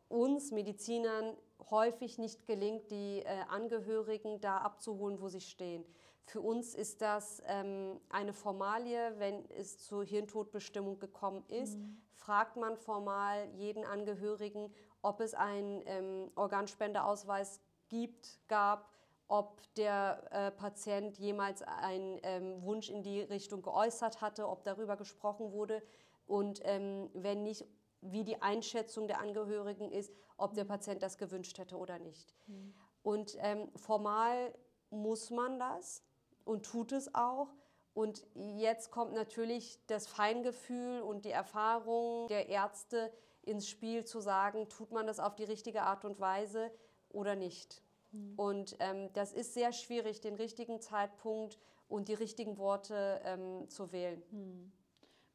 [0.08, 1.36] uns Medizinern
[1.70, 5.84] häufig nicht gelingt, die äh, Angehörigen da abzuholen, wo sie stehen.
[6.24, 12.00] Für uns ist das ähm, eine Formalie, wenn es zur Hirntodbestimmung gekommen ist, mhm.
[12.14, 18.88] fragt man formal jeden Angehörigen, ob es einen ähm, Organspendeausweis gibt, gab,
[19.28, 24.96] ob der äh, Patient jemals einen ähm, Wunsch in die Richtung geäußert hatte, ob darüber
[24.96, 25.82] gesprochen wurde
[26.26, 27.66] und ähm, wenn nicht,
[28.00, 32.34] wie die Einschätzung der Angehörigen ist, ob der Patient das gewünscht hätte oder nicht.
[32.46, 32.74] Mhm.
[33.02, 34.54] Und ähm, formal
[34.90, 36.02] muss man das
[36.44, 37.48] und tut es auch.
[37.94, 43.12] Und jetzt kommt natürlich das Feingefühl und die Erfahrung der Ärzte
[43.42, 46.70] ins Spiel, zu sagen, tut man das auf die richtige Art und Weise
[47.10, 47.82] oder nicht.
[48.12, 48.34] Mhm.
[48.36, 53.92] Und ähm, das ist sehr schwierig, den richtigen Zeitpunkt und die richtigen Worte ähm, zu
[53.92, 54.22] wählen.
[54.30, 54.72] Mhm.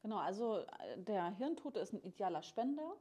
[0.02, 2.96] Genau, also äh, der Hirntote ist ein idealer Spender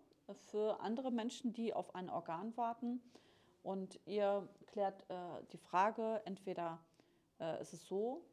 [0.51, 3.01] für andere Menschen, die auf ein Organ warten.
[3.63, 5.15] Und ihr klärt äh,
[5.53, 6.79] die Frage, entweder
[7.41, 8.25] äh, ist es so,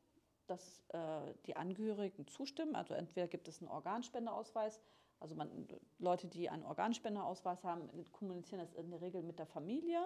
[0.47, 2.75] dass äh, die Angehörigen zustimmen.
[2.75, 4.81] Also entweder gibt es einen Organspendeausweis,
[5.19, 5.67] also man,
[5.99, 10.05] Leute, die einen Organspendeausweis haben, kommunizieren das in der Regel mit der Familie.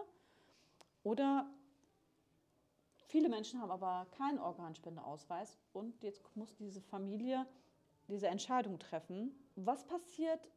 [1.04, 1.50] Oder
[3.08, 7.48] viele Menschen haben aber keinen Organspendeausweis und jetzt muss diese Familie
[8.08, 9.32] diese Entscheidung treffen.
[9.56, 10.50] Was passiert,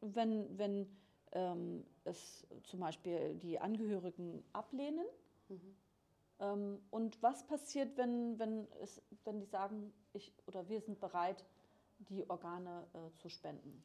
[0.00, 0.86] wenn, wenn
[1.32, 5.06] ähm, es zum Beispiel die Angehörigen ablehnen?
[5.48, 5.76] Mhm.
[6.40, 11.44] Ähm, und was passiert, wenn, wenn, es, wenn die sagen, ich oder wir sind bereit,
[11.98, 13.82] die Organe äh, zu spenden?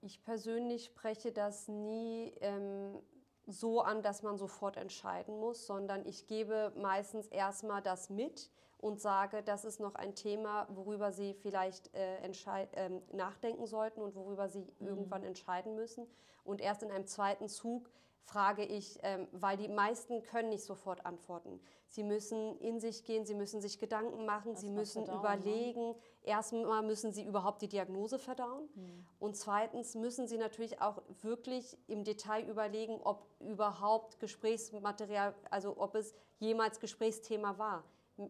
[0.00, 2.98] Ich persönlich spreche das nie ähm,
[3.46, 9.00] so an, dass man sofort entscheiden muss, sondern ich gebe meistens erstmal das mit und
[9.00, 14.48] sage, das ist noch ein Thema, worüber Sie vielleicht äh, äh, nachdenken sollten und worüber
[14.48, 14.86] Sie mhm.
[14.88, 16.06] irgendwann entscheiden müssen.
[16.44, 17.88] Und erst in einem zweiten Zug
[18.24, 21.60] frage ich, ähm, weil die meisten können nicht sofort antworten.
[21.88, 25.40] Sie müssen in sich gehen, sie müssen sich Gedanken machen, das sie müssen verdauen, ne?
[25.40, 25.88] überlegen.
[25.88, 25.96] Ne?
[26.22, 28.68] Erstmal müssen sie überhaupt die Diagnose verdauen.
[28.74, 29.06] Mhm.
[29.18, 35.94] Und zweitens müssen sie natürlich auch wirklich im Detail überlegen, ob überhaupt Gesprächsmaterial, also ob
[35.94, 37.84] es jemals Gesprächsthema war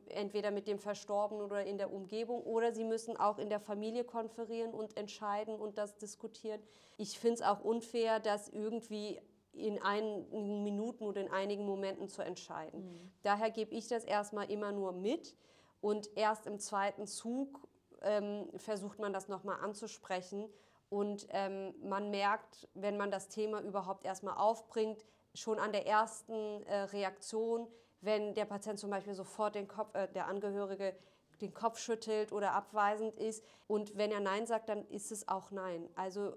[0.07, 4.05] entweder mit dem Verstorbenen oder in der Umgebung, oder sie müssen auch in der Familie
[4.05, 6.63] konferieren und entscheiden und das diskutieren.
[6.97, 9.21] Ich finde es auch unfair, dass irgendwie
[9.53, 12.85] in einigen Minuten oder in einigen Momenten zu entscheiden.
[12.85, 13.13] Mhm.
[13.23, 15.37] Daher gebe ich das erstmal immer nur mit
[15.81, 17.69] und erst im zweiten Zug
[18.03, 20.49] ähm, versucht man das nochmal anzusprechen
[20.89, 26.63] und ähm, man merkt, wenn man das Thema überhaupt erstmal aufbringt, schon an der ersten
[26.65, 27.67] äh, Reaktion,
[28.01, 30.95] wenn der Patient zum Beispiel sofort den Kopf, äh, der Angehörige
[31.41, 35.51] den Kopf schüttelt oder abweisend ist und wenn er Nein sagt, dann ist es auch
[35.51, 35.89] Nein.
[35.97, 36.37] Also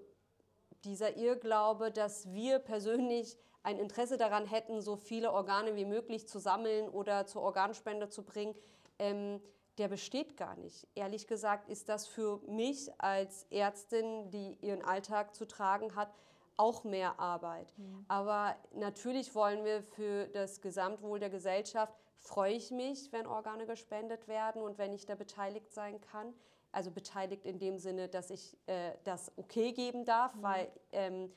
[0.86, 6.38] dieser Irrglaube, dass wir persönlich ein Interesse daran hätten, so viele Organe wie möglich zu
[6.38, 8.54] sammeln oder zur Organspende zu bringen,
[8.98, 9.40] ähm,
[9.78, 10.86] der besteht gar nicht.
[10.94, 16.14] Ehrlich gesagt ist das für mich als Ärztin, die ihren Alltag zu tragen hat,
[16.56, 17.74] auch mehr Arbeit.
[17.76, 18.06] Mhm.
[18.08, 24.26] Aber natürlich wollen wir für das Gesamtwohl der Gesellschaft, freue ich mich, wenn Organe gespendet
[24.28, 26.32] werden und wenn ich da beteiligt sein kann
[26.76, 30.42] also beteiligt in dem Sinne, dass ich äh, das okay geben darf, mhm.
[30.42, 31.32] weil ähm,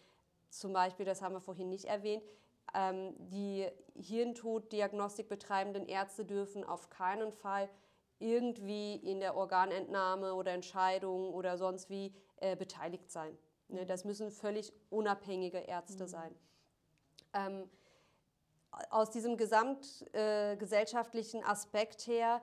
[0.49, 2.25] zum Beispiel, das haben wir vorhin nicht erwähnt,
[2.73, 3.65] ähm, die
[3.95, 7.69] Hirntoddiagnostik betreibenden Ärzte dürfen auf keinen Fall
[8.19, 13.37] irgendwie in der Organentnahme oder Entscheidung oder sonst wie äh, beteiligt sein.
[13.69, 13.85] Ne?
[13.85, 16.09] Das müssen völlig unabhängige Ärzte mhm.
[16.09, 16.35] sein.
[17.33, 17.69] Ähm,
[18.89, 22.41] aus diesem gesamtgesellschaftlichen äh, Aspekt her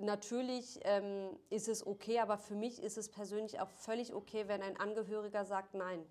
[0.00, 4.62] natürlich ähm, ist es okay, aber für mich ist es persönlich auch völlig okay, wenn
[4.62, 6.04] ein Angehöriger sagt, nein,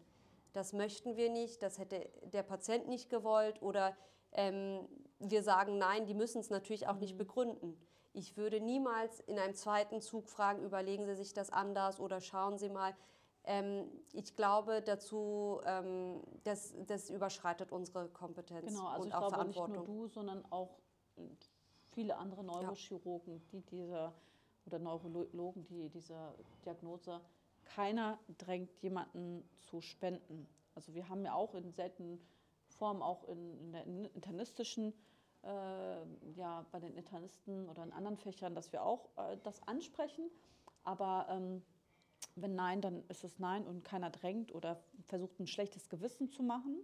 [0.54, 3.96] das möchten wir nicht, das hätte der Patient nicht gewollt oder
[4.32, 4.88] ähm,
[5.20, 7.00] wir sagen nein, die müssen es natürlich auch mhm.
[7.00, 7.80] nicht begründen.
[8.14, 12.58] Ich würde niemals in einem zweiten Zug fragen, überlegen Sie sich das anders oder schauen
[12.58, 12.96] Sie mal.
[13.44, 19.20] ähm, ich glaube dazu, ähm, das, das überschreitet unsere Kompetenz genau, also und ich auch
[19.20, 19.78] glaube Verantwortung.
[19.78, 20.80] nicht nur du, sondern auch
[21.98, 24.14] viele andere Neurochirurgen, die diese
[24.68, 27.20] oder Neurologen, die diese Diagnose,
[27.64, 30.48] keiner drängt jemanden zu spenden.
[30.76, 32.20] Also wir haben ja auch in seltenen
[32.68, 34.94] Formen, auch in, in der internistischen,
[35.42, 40.30] äh, ja, bei den Internisten oder in anderen Fächern, dass wir auch äh, das ansprechen.
[40.84, 41.64] Aber ähm,
[42.36, 46.44] wenn nein, dann ist es nein und keiner drängt oder versucht ein schlechtes Gewissen zu
[46.44, 46.78] machen.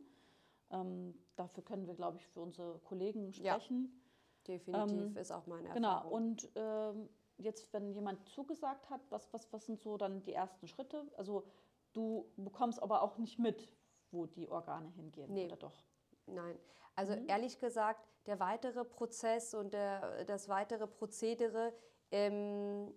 [0.72, 3.84] Ähm, dafür können wir, glaube ich, für unsere Kollegen sprechen.
[3.84, 4.04] Ja,
[4.48, 6.12] definitiv ähm, ist auch meine genau, Erfahrung.
[6.12, 10.34] Genau, und ähm, jetzt, wenn jemand zugesagt hat, was, was, was sind so dann die
[10.34, 11.06] ersten Schritte?
[11.18, 11.46] Also
[11.94, 13.70] du bekommst aber auch nicht mit,
[14.12, 15.46] wo die Organe hingehen, nee.
[15.46, 15.84] oder doch?
[16.26, 16.58] Nein,
[16.96, 17.28] also mhm.
[17.28, 21.74] ehrlich gesagt, der weitere Prozess und der, das weitere Prozedere
[22.12, 22.94] ähm,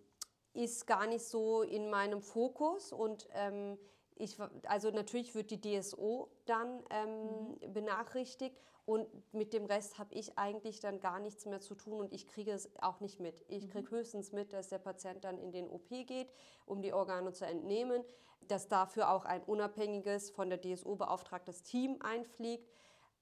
[0.52, 3.78] ist gar nicht so in meinem Fokus und ähm,
[4.18, 7.72] ich, also natürlich wird die DSO dann ähm, mhm.
[7.72, 8.56] benachrichtigt
[8.86, 12.28] und mit dem Rest habe ich eigentlich dann gar nichts mehr zu tun und ich
[12.28, 13.44] kriege es auch nicht mit.
[13.48, 13.70] Ich mhm.
[13.70, 16.32] kriege höchstens mit, dass der Patient dann in den OP geht,
[16.66, 18.04] um die Organe zu entnehmen,
[18.42, 22.70] dass dafür auch ein unabhängiges, von der DSO beauftragtes Team einfliegt.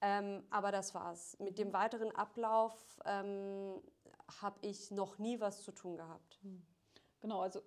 [0.01, 1.35] Ähm, aber das war's.
[1.39, 3.81] Mit dem weiteren Ablauf ähm,
[4.41, 6.39] habe ich noch nie was zu tun gehabt.
[6.43, 6.61] Mhm.
[7.21, 7.61] Genau, also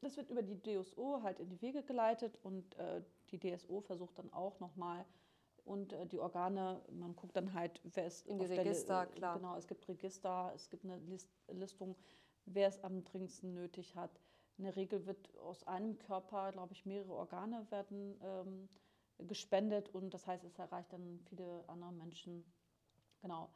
[0.00, 4.18] das wird über die DSO halt in die Wege geleitet und äh, die DSO versucht
[4.18, 5.04] dann auch nochmal
[5.66, 9.36] und äh, die Organe, man guckt dann halt, wer ist in die Register, der, klar.
[9.36, 11.96] Genau, es gibt Register, es gibt eine List, Listung,
[12.46, 14.20] wer es am dringendsten nötig hat.
[14.58, 18.68] In der Regel wird aus einem Körper, glaube ich, mehrere Organe werden ähm,
[19.26, 22.44] gespendet und das heißt, es erreicht dann viele andere Menschen.
[23.20, 23.50] Genau.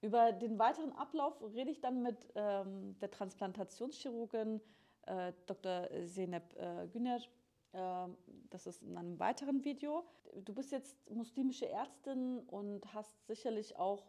[0.00, 4.60] Über den weiteren Ablauf rede ich dann mit ähm, der Transplantationschirurgin
[5.06, 5.88] äh, Dr.
[6.06, 7.18] Zeynep äh, Güner.
[7.72, 8.08] Äh,
[8.50, 10.04] das ist in einem weiteren Video.
[10.44, 14.06] Du bist jetzt muslimische Ärztin und hast sicherlich auch,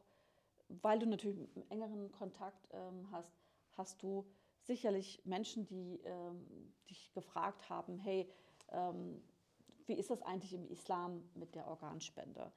[0.67, 3.33] weil du natürlich engeren Kontakt ähm, hast,
[3.73, 4.25] hast du
[4.61, 8.29] sicherlich Menschen, die ähm, dich gefragt haben, hey,
[8.71, 9.21] ähm,
[9.85, 12.51] wie ist das eigentlich im Islam mit der Organspende?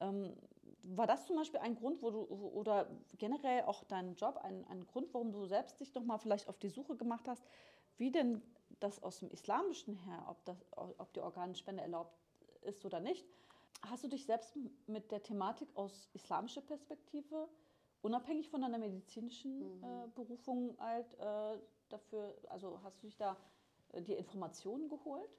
[0.00, 0.36] Ähm,
[0.82, 2.88] war das zum Beispiel ein Grund, wo du oder
[3.18, 6.68] generell auch dein Job ein, ein Grund, warum du selbst dich nochmal vielleicht auf die
[6.68, 7.44] Suche gemacht hast,
[7.96, 8.42] wie denn
[8.80, 12.16] das aus dem Islamischen her, ob, das, ob die Organspende erlaubt
[12.62, 13.26] ist oder nicht?
[13.82, 14.56] Hast du dich selbst
[14.86, 17.48] mit der Thematik aus islamischer Perspektive,
[18.02, 19.84] unabhängig von deiner medizinischen mhm.
[19.84, 21.58] äh, Berufung, halt, äh,
[21.88, 23.36] dafür, also hast du dich da
[23.92, 25.30] äh, die Informationen geholt?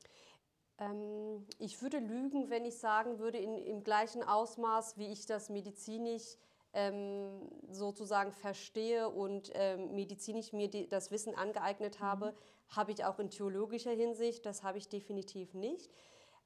[0.80, 5.50] Ähm, ich würde lügen, wenn ich sagen würde, in, im gleichen Ausmaß, wie ich das
[5.50, 6.38] medizinisch
[6.78, 12.76] ähm, sozusagen verstehe und ähm, medizinisch mir die, das Wissen angeeignet habe, mhm.
[12.76, 14.46] habe ich auch in theologischer Hinsicht.
[14.46, 15.90] Das habe ich definitiv nicht.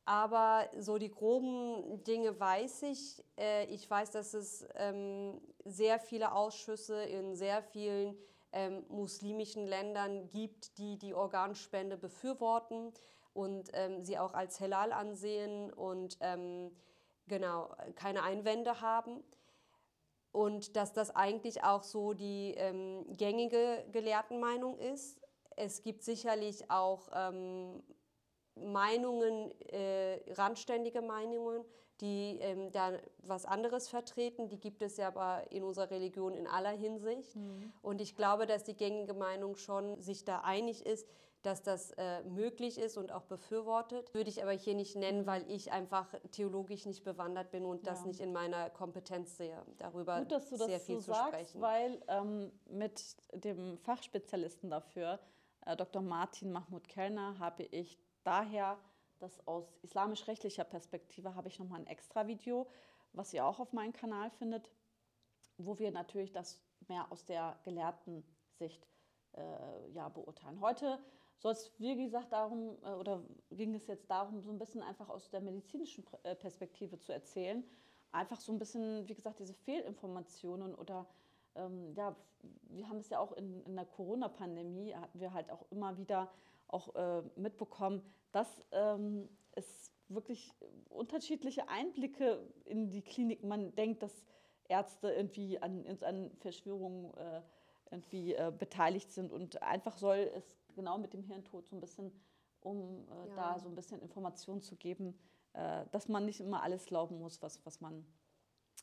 [0.05, 3.21] Aber so die groben Dinge weiß ich.
[3.37, 8.15] Äh, ich weiß, dass es ähm, sehr viele Ausschüsse in sehr vielen
[8.53, 12.93] ähm, muslimischen Ländern gibt, die die Organspende befürworten
[13.33, 16.71] und ähm, sie auch als Halal ansehen und ähm,
[17.27, 19.23] genau keine Einwände haben.
[20.31, 25.19] Und dass das eigentlich auch so die ähm, gängige Gelehrtenmeinung ist.
[25.57, 27.83] Es gibt sicherlich auch ähm,
[28.55, 31.65] Meinungen, äh, randständige Meinungen,
[31.99, 34.49] die ähm, da was anderes vertreten.
[34.49, 37.35] Die gibt es ja aber in unserer Religion in aller Hinsicht.
[37.35, 37.71] Mhm.
[37.81, 41.07] Und ich glaube, dass die gängige Meinung schon sich da einig ist,
[41.41, 44.13] dass das äh, möglich ist und auch befürwortet.
[44.13, 47.91] Würde ich aber hier nicht nennen, weil ich einfach theologisch nicht bewandert bin und ja.
[47.91, 51.11] das nicht in meiner Kompetenz sehe, darüber Gut, dass du sehr das viel so zu
[51.11, 51.61] sagst, sprechen.
[51.61, 55.19] Weil ähm, mit dem Fachspezialisten dafür,
[55.65, 56.01] äh, Dr.
[56.01, 58.77] Martin Mahmoud Kellner, habe ich daher
[59.21, 62.67] das aus islamisch-rechtlicher Perspektive habe ich nochmal ein extra Video,
[63.13, 64.69] was ihr auch auf meinem Kanal findet,
[65.57, 68.23] wo wir natürlich das mehr aus der gelehrten
[68.57, 68.87] Sicht
[69.33, 70.59] äh, ja, beurteilen.
[70.59, 70.99] Heute
[71.41, 75.09] soll es, wie gesagt, darum, äh, oder ging es jetzt darum, so ein bisschen einfach
[75.09, 77.63] aus der medizinischen äh, Perspektive zu erzählen.
[78.11, 81.07] Einfach so ein bisschen, wie gesagt, diese Fehlinformationen oder
[81.55, 82.15] ähm, ja,
[82.69, 86.31] wir haben es ja auch in, in der Corona-Pandemie, hatten wir halt auch immer wieder
[86.67, 90.53] auch äh, mitbekommen, dass ähm, es wirklich
[90.89, 94.25] unterschiedliche Einblicke in die Klinik, man denkt, dass
[94.67, 97.41] Ärzte irgendwie an, an Verschwörungen äh,
[97.91, 102.11] irgendwie äh, beteiligt sind und einfach soll es genau mit dem Hirntod so ein bisschen,
[102.61, 103.35] um äh, ja.
[103.35, 105.17] da so ein bisschen Informationen zu geben,
[105.53, 108.05] äh, dass man nicht immer alles glauben muss, was, was man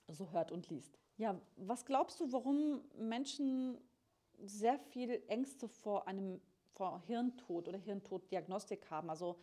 [0.09, 0.99] so hört und liest.
[1.16, 3.78] Ja, was glaubst du, warum Menschen
[4.39, 6.41] sehr viel Ängste vor einem
[6.74, 9.11] vor Hirntod oder Hirntoddiagnostik haben?
[9.11, 9.36] Also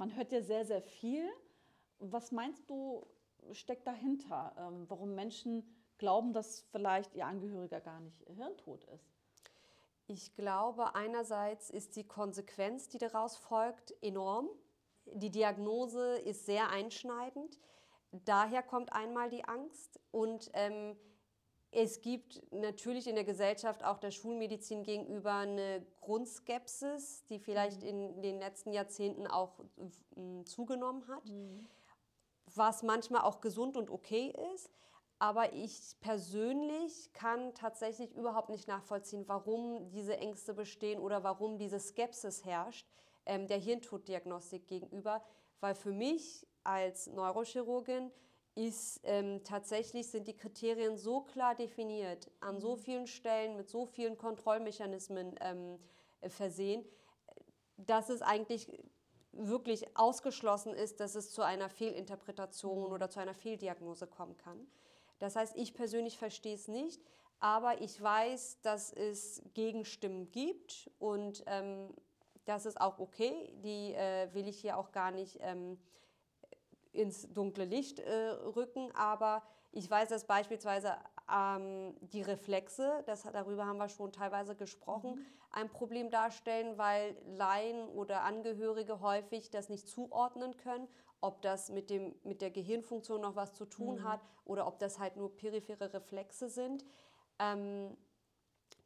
[0.00, 1.28] Man hört ja sehr, sehr viel.
[1.98, 3.06] Was meinst du,
[3.52, 5.62] steckt dahinter, ähm, warum Menschen
[5.98, 9.09] glauben, dass vielleicht ihr Angehöriger gar nicht hirntot ist?
[10.12, 14.48] Ich glaube, einerseits ist die Konsequenz, die daraus folgt, enorm.
[15.06, 17.60] Die Diagnose ist sehr einschneidend.
[18.10, 20.96] Daher kommt einmal die Angst und ähm,
[21.70, 27.88] es gibt natürlich in der Gesellschaft auch der Schulmedizin gegenüber eine Grundskepsis, die vielleicht mhm.
[27.88, 31.68] in den letzten Jahrzehnten auch äh, zugenommen hat, mhm.
[32.56, 34.70] was manchmal auch gesund und okay ist.
[35.20, 41.78] Aber ich persönlich kann tatsächlich überhaupt nicht nachvollziehen, warum diese Ängste bestehen oder warum diese
[41.78, 42.88] Skepsis herrscht
[43.26, 45.22] ähm, der Hirntoddiagnostik gegenüber.
[45.60, 48.10] Weil für mich als Neurochirurgin
[48.54, 52.80] ist ähm, tatsächlich sind die Kriterien so klar definiert, an so mhm.
[52.80, 55.78] vielen Stellen mit so vielen Kontrollmechanismen ähm,
[56.28, 56.82] versehen,
[57.76, 58.72] dass es eigentlich
[59.32, 62.92] wirklich ausgeschlossen ist, dass es zu einer Fehlinterpretation mhm.
[62.92, 64.66] oder zu einer Fehldiagnose kommen kann.
[65.20, 67.00] Das heißt, ich persönlich verstehe es nicht,
[67.38, 71.94] aber ich weiß, dass es Gegenstimmen gibt und ähm,
[72.44, 73.52] das ist auch okay.
[73.62, 75.78] Die äh, will ich hier auch gar nicht ähm,
[76.92, 79.42] ins dunkle Licht äh, rücken, aber
[79.72, 80.96] ich weiß, dass beispielsweise
[81.32, 85.26] ähm, die Reflexe, das, darüber haben wir schon teilweise gesprochen, mhm.
[85.52, 90.88] ein Problem darstellen, weil Laien oder Angehörige häufig das nicht zuordnen können
[91.20, 94.04] ob das mit, dem, mit der Gehirnfunktion noch was zu tun mhm.
[94.04, 96.84] hat oder ob das halt nur periphere Reflexe sind.
[97.38, 97.96] Ähm,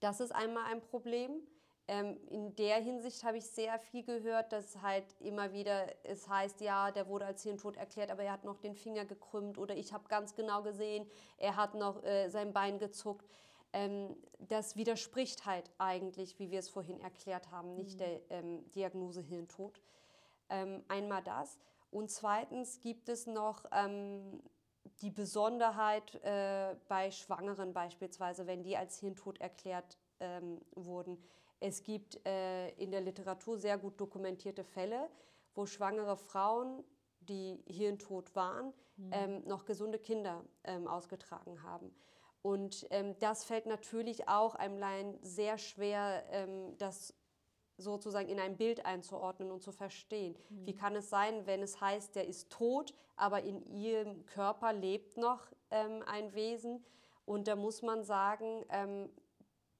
[0.00, 1.42] das ist einmal ein Problem.
[1.86, 6.62] Ähm, in der Hinsicht habe ich sehr viel gehört, dass halt immer wieder es heißt,
[6.62, 9.92] ja, der wurde als Hirntod erklärt, aber er hat noch den Finger gekrümmt oder ich
[9.92, 11.06] habe ganz genau gesehen,
[11.36, 13.28] er hat noch äh, sein Bein gezuckt.
[13.74, 17.98] Ähm, das widerspricht halt eigentlich, wie wir es vorhin erklärt haben, nicht mhm.
[17.98, 19.78] der ähm, Diagnose Hirntod.
[20.48, 21.58] Ähm, einmal das.
[21.94, 24.42] Und zweitens gibt es noch ähm,
[25.00, 31.22] die Besonderheit äh, bei Schwangeren beispielsweise, wenn die als Hirntod erklärt ähm, wurden.
[31.60, 35.08] Es gibt äh, in der Literatur sehr gut dokumentierte Fälle,
[35.54, 36.82] wo schwangere Frauen,
[37.20, 39.10] die hirntot waren, mhm.
[39.12, 41.94] ähm, noch gesunde Kinder ähm, ausgetragen haben.
[42.42, 47.14] Und ähm, das fällt natürlich auch einem Laien sehr schwer, ähm, das
[47.76, 50.36] sozusagen in ein Bild einzuordnen und zu verstehen.
[50.48, 50.66] Mhm.
[50.66, 55.16] Wie kann es sein, wenn es heißt, der ist tot, aber in ihrem Körper lebt
[55.16, 56.84] noch ähm, ein Wesen?
[57.24, 59.10] Und da muss man sagen, ähm,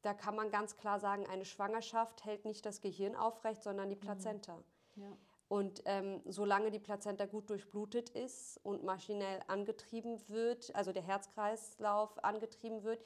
[0.02, 3.96] da kann man ganz klar sagen, eine Schwangerschaft hält nicht das Gehirn aufrecht, sondern die
[3.96, 4.00] mhm.
[4.00, 4.56] Plazenta.
[4.96, 5.02] Mhm.
[5.02, 5.16] Ja.
[5.48, 12.22] Und ähm, solange die Plazenta gut durchblutet ist und maschinell angetrieben wird, also der Herzkreislauf
[12.24, 13.04] angetrieben wird,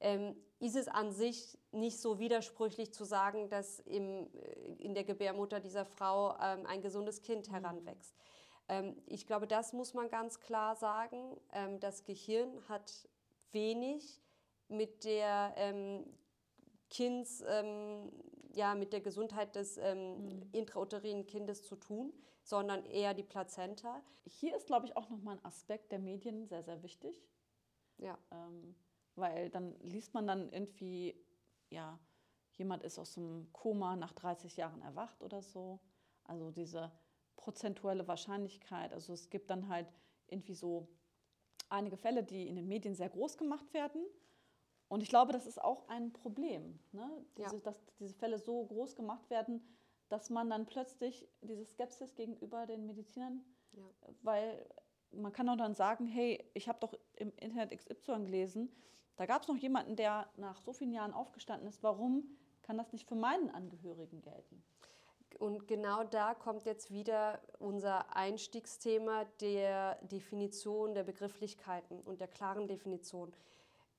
[0.00, 5.04] ähm, ist es an sich nicht so widersprüchlich zu sagen, dass im, äh, in der
[5.04, 7.54] Gebärmutter dieser Frau ähm, ein gesundes Kind mhm.
[7.54, 8.14] heranwächst.
[8.68, 11.36] Ähm, ich glaube, das muss man ganz klar sagen.
[11.52, 13.08] Ähm, das Gehirn hat
[13.52, 14.22] wenig
[14.68, 16.04] mit der ähm,
[16.90, 18.12] Kinds, ähm,
[18.52, 20.48] ja, mit der Gesundheit des mhm.
[20.52, 24.02] intrauterinen Kindes zu tun, sondern eher die Plazenta.
[24.24, 27.22] Hier ist, glaube ich, auch nochmal ein Aspekt der Medien sehr, sehr wichtig.
[27.98, 28.18] Ja.
[29.16, 31.14] Weil dann liest man dann irgendwie,
[31.70, 31.98] ja,
[32.52, 35.80] jemand ist aus dem Koma nach 30 Jahren erwacht oder so.
[36.24, 36.92] Also diese
[37.36, 38.92] prozentuelle Wahrscheinlichkeit.
[38.92, 39.88] Also es gibt dann halt
[40.28, 40.88] irgendwie so
[41.68, 44.04] einige Fälle, die in den Medien sehr groß gemacht werden.
[44.88, 47.08] Und ich glaube, das ist auch ein Problem, ne?
[47.38, 47.62] diese, ja.
[47.62, 49.62] dass diese Fälle so groß gemacht werden,
[50.08, 53.84] dass man dann plötzlich diese Skepsis gegenüber den Medizinern, ja.
[54.22, 54.66] weil
[55.12, 58.68] man kann auch dann sagen, hey, ich habe doch im Internet XY gelesen,
[59.20, 61.82] da gab es noch jemanden, der nach so vielen Jahren aufgestanden ist.
[61.82, 62.24] Warum
[62.62, 64.64] kann das nicht für meinen Angehörigen gelten?
[65.38, 72.66] Und genau da kommt jetzt wieder unser Einstiegsthema der Definition der Begrifflichkeiten und der klaren
[72.66, 73.34] Definition.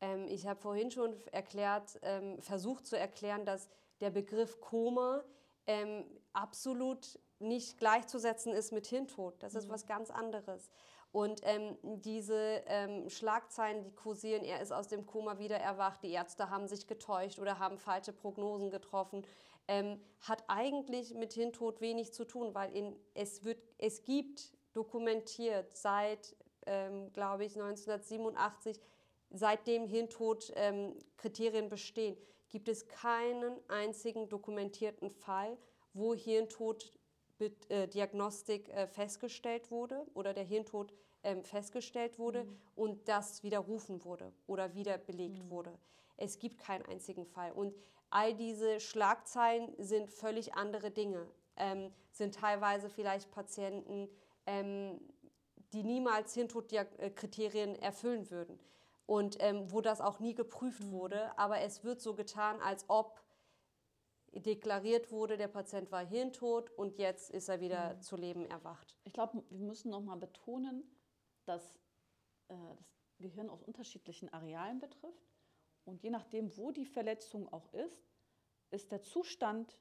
[0.02, 3.70] Ähm, ich habe vorhin schon erklärt, ähm, versucht zu erklären, dass
[4.00, 5.24] der Begriff Koma
[5.68, 6.04] ähm,
[6.34, 9.36] absolut nicht gleichzusetzen ist mit Hirntod.
[9.44, 9.74] Das ist mhm.
[9.74, 10.72] was ganz anderes.
[11.12, 16.12] Und ähm, diese ähm, Schlagzeilen, die kursieren, er ist aus dem Koma wieder erwacht, die
[16.12, 19.26] Ärzte haben sich getäuscht oder haben falsche Prognosen getroffen,
[19.68, 25.76] ähm, hat eigentlich mit Hirntod wenig zu tun, weil in, es, wird, es gibt dokumentiert
[25.76, 26.36] seit,
[26.66, 28.80] ähm, glaube ich, 1987,
[29.32, 35.58] seitdem Hirntod-Kriterien ähm, bestehen, gibt es keinen einzigen dokumentierten Fall,
[35.94, 36.94] wo Hirntod
[37.50, 42.58] Diagnostik äh, festgestellt wurde oder der Hirntod ähm, festgestellt wurde mhm.
[42.76, 45.50] und das widerrufen wurde oder wieder belegt mhm.
[45.50, 45.80] wurde.
[46.18, 47.52] Es gibt keinen einzigen Fall.
[47.52, 47.74] Und
[48.10, 51.28] all diese Schlagzeilen sind völlig andere Dinge.
[51.58, 54.10] ähm, sind teilweise vielleicht Patienten,
[54.46, 55.00] ähm,
[55.74, 58.60] die niemals Hirntodkriterien erfüllen würden
[59.06, 60.92] und ähm, wo das auch nie geprüft mhm.
[60.92, 61.38] wurde.
[61.38, 63.22] Aber es wird so getan, als ob
[64.34, 68.02] deklariert wurde, der Patient war hirntot und jetzt ist er wieder mhm.
[68.02, 68.96] zu Leben erwacht.
[69.04, 70.84] Ich glaube, wir müssen noch mal betonen,
[71.46, 71.80] dass
[72.48, 75.32] äh, das Gehirn aus unterschiedlichen Arealen betrifft
[75.84, 78.08] und je nachdem, wo die Verletzung auch ist,
[78.72, 79.78] ist der Zustand,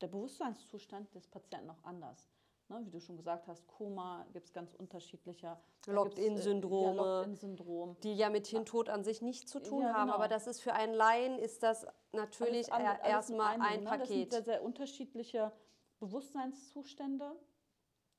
[0.00, 2.30] der Bewusstseinszustand des Patienten auch anders.
[2.70, 5.56] Ne, wie du schon gesagt hast, Koma gibt es ganz unterschiedliche.
[5.86, 10.08] Locked-in-Syndrome, ja, Locked die ja mit Hirntod an sich nichts zu tun ja, haben.
[10.08, 10.14] Genau.
[10.14, 13.88] Aber das ist für einen Laien ist das natürlich erstmal ein ne?
[13.88, 14.00] Paket.
[14.00, 15.50] Das sind sehr, sehr unterschiedliche
[15.98, 17.36] Bewusstseinszustände,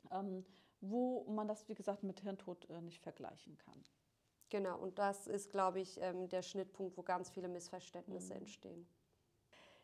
[0.09, 0.43] ähm,
[0.81, 3.83] wo man das, wie gesagt, mit Hirntod äh, nicht vergleichen kann.
[4.49, 8.39] Genau, und das ist, glaube ich, ähm, der Schnittpunkt, wo ganz viele Missverständnisse mhm.
[8.39, 8.87] entstehen.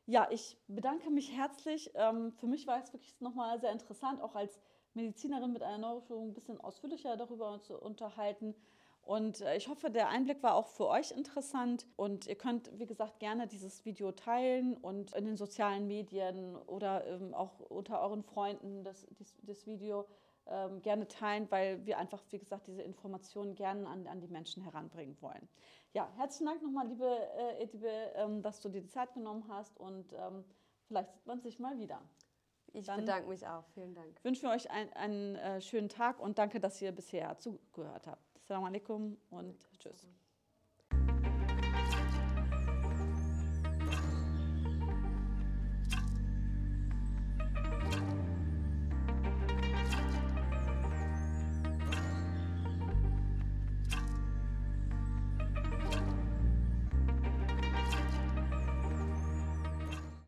[0.08, 1.91] Ja, ich bedanke mich herzlich.
[1.95, 4.60] Ähm, für mich war es wirklich nochmal sehr interessant, auch als
[4.93, 8.53] Medizinerin mit einer Neurochirurgie ein bisschen ausführlicher darüber zu unterhalten.
[9.01, 11.88] Und äh, ich hoffe, der Einblick war auch für euch interessant.
[11.95, 17.06] Und ihr könnt, wie gesagt, gerne dieses Video teilen und in den sozialen Medien oder
[17.08, 20.06] ähm, auch unter euren Freunden das, das, das Video
[20.47, 24.62] ähm, gerne teilen, weil wir einfach, wie gesagt, diese Informationen gerne an, an die Menschen
[24.62, 25.49] heranbringen wollen.
[25.95, 27.69] Ja, herzlichen Dank nochmal, liebe äh,
[28.15, 30.43] ähm, dass du dir die Zeit genommen hast und ähm,
[30.89, 32.01] vielleicht sieht man sich mal wieder.
[32.73, 33.63] Ich Dann bedanke mich auch.
[33.73, 34.21] Vielen Dank.
[34.21, 38.35] Wünschen wir euch ein, einen äh, schönen Tag und danke, dass ihr bisher zugehört habt.
[38.35, 40.05] Assalamu alaikum und tschüss.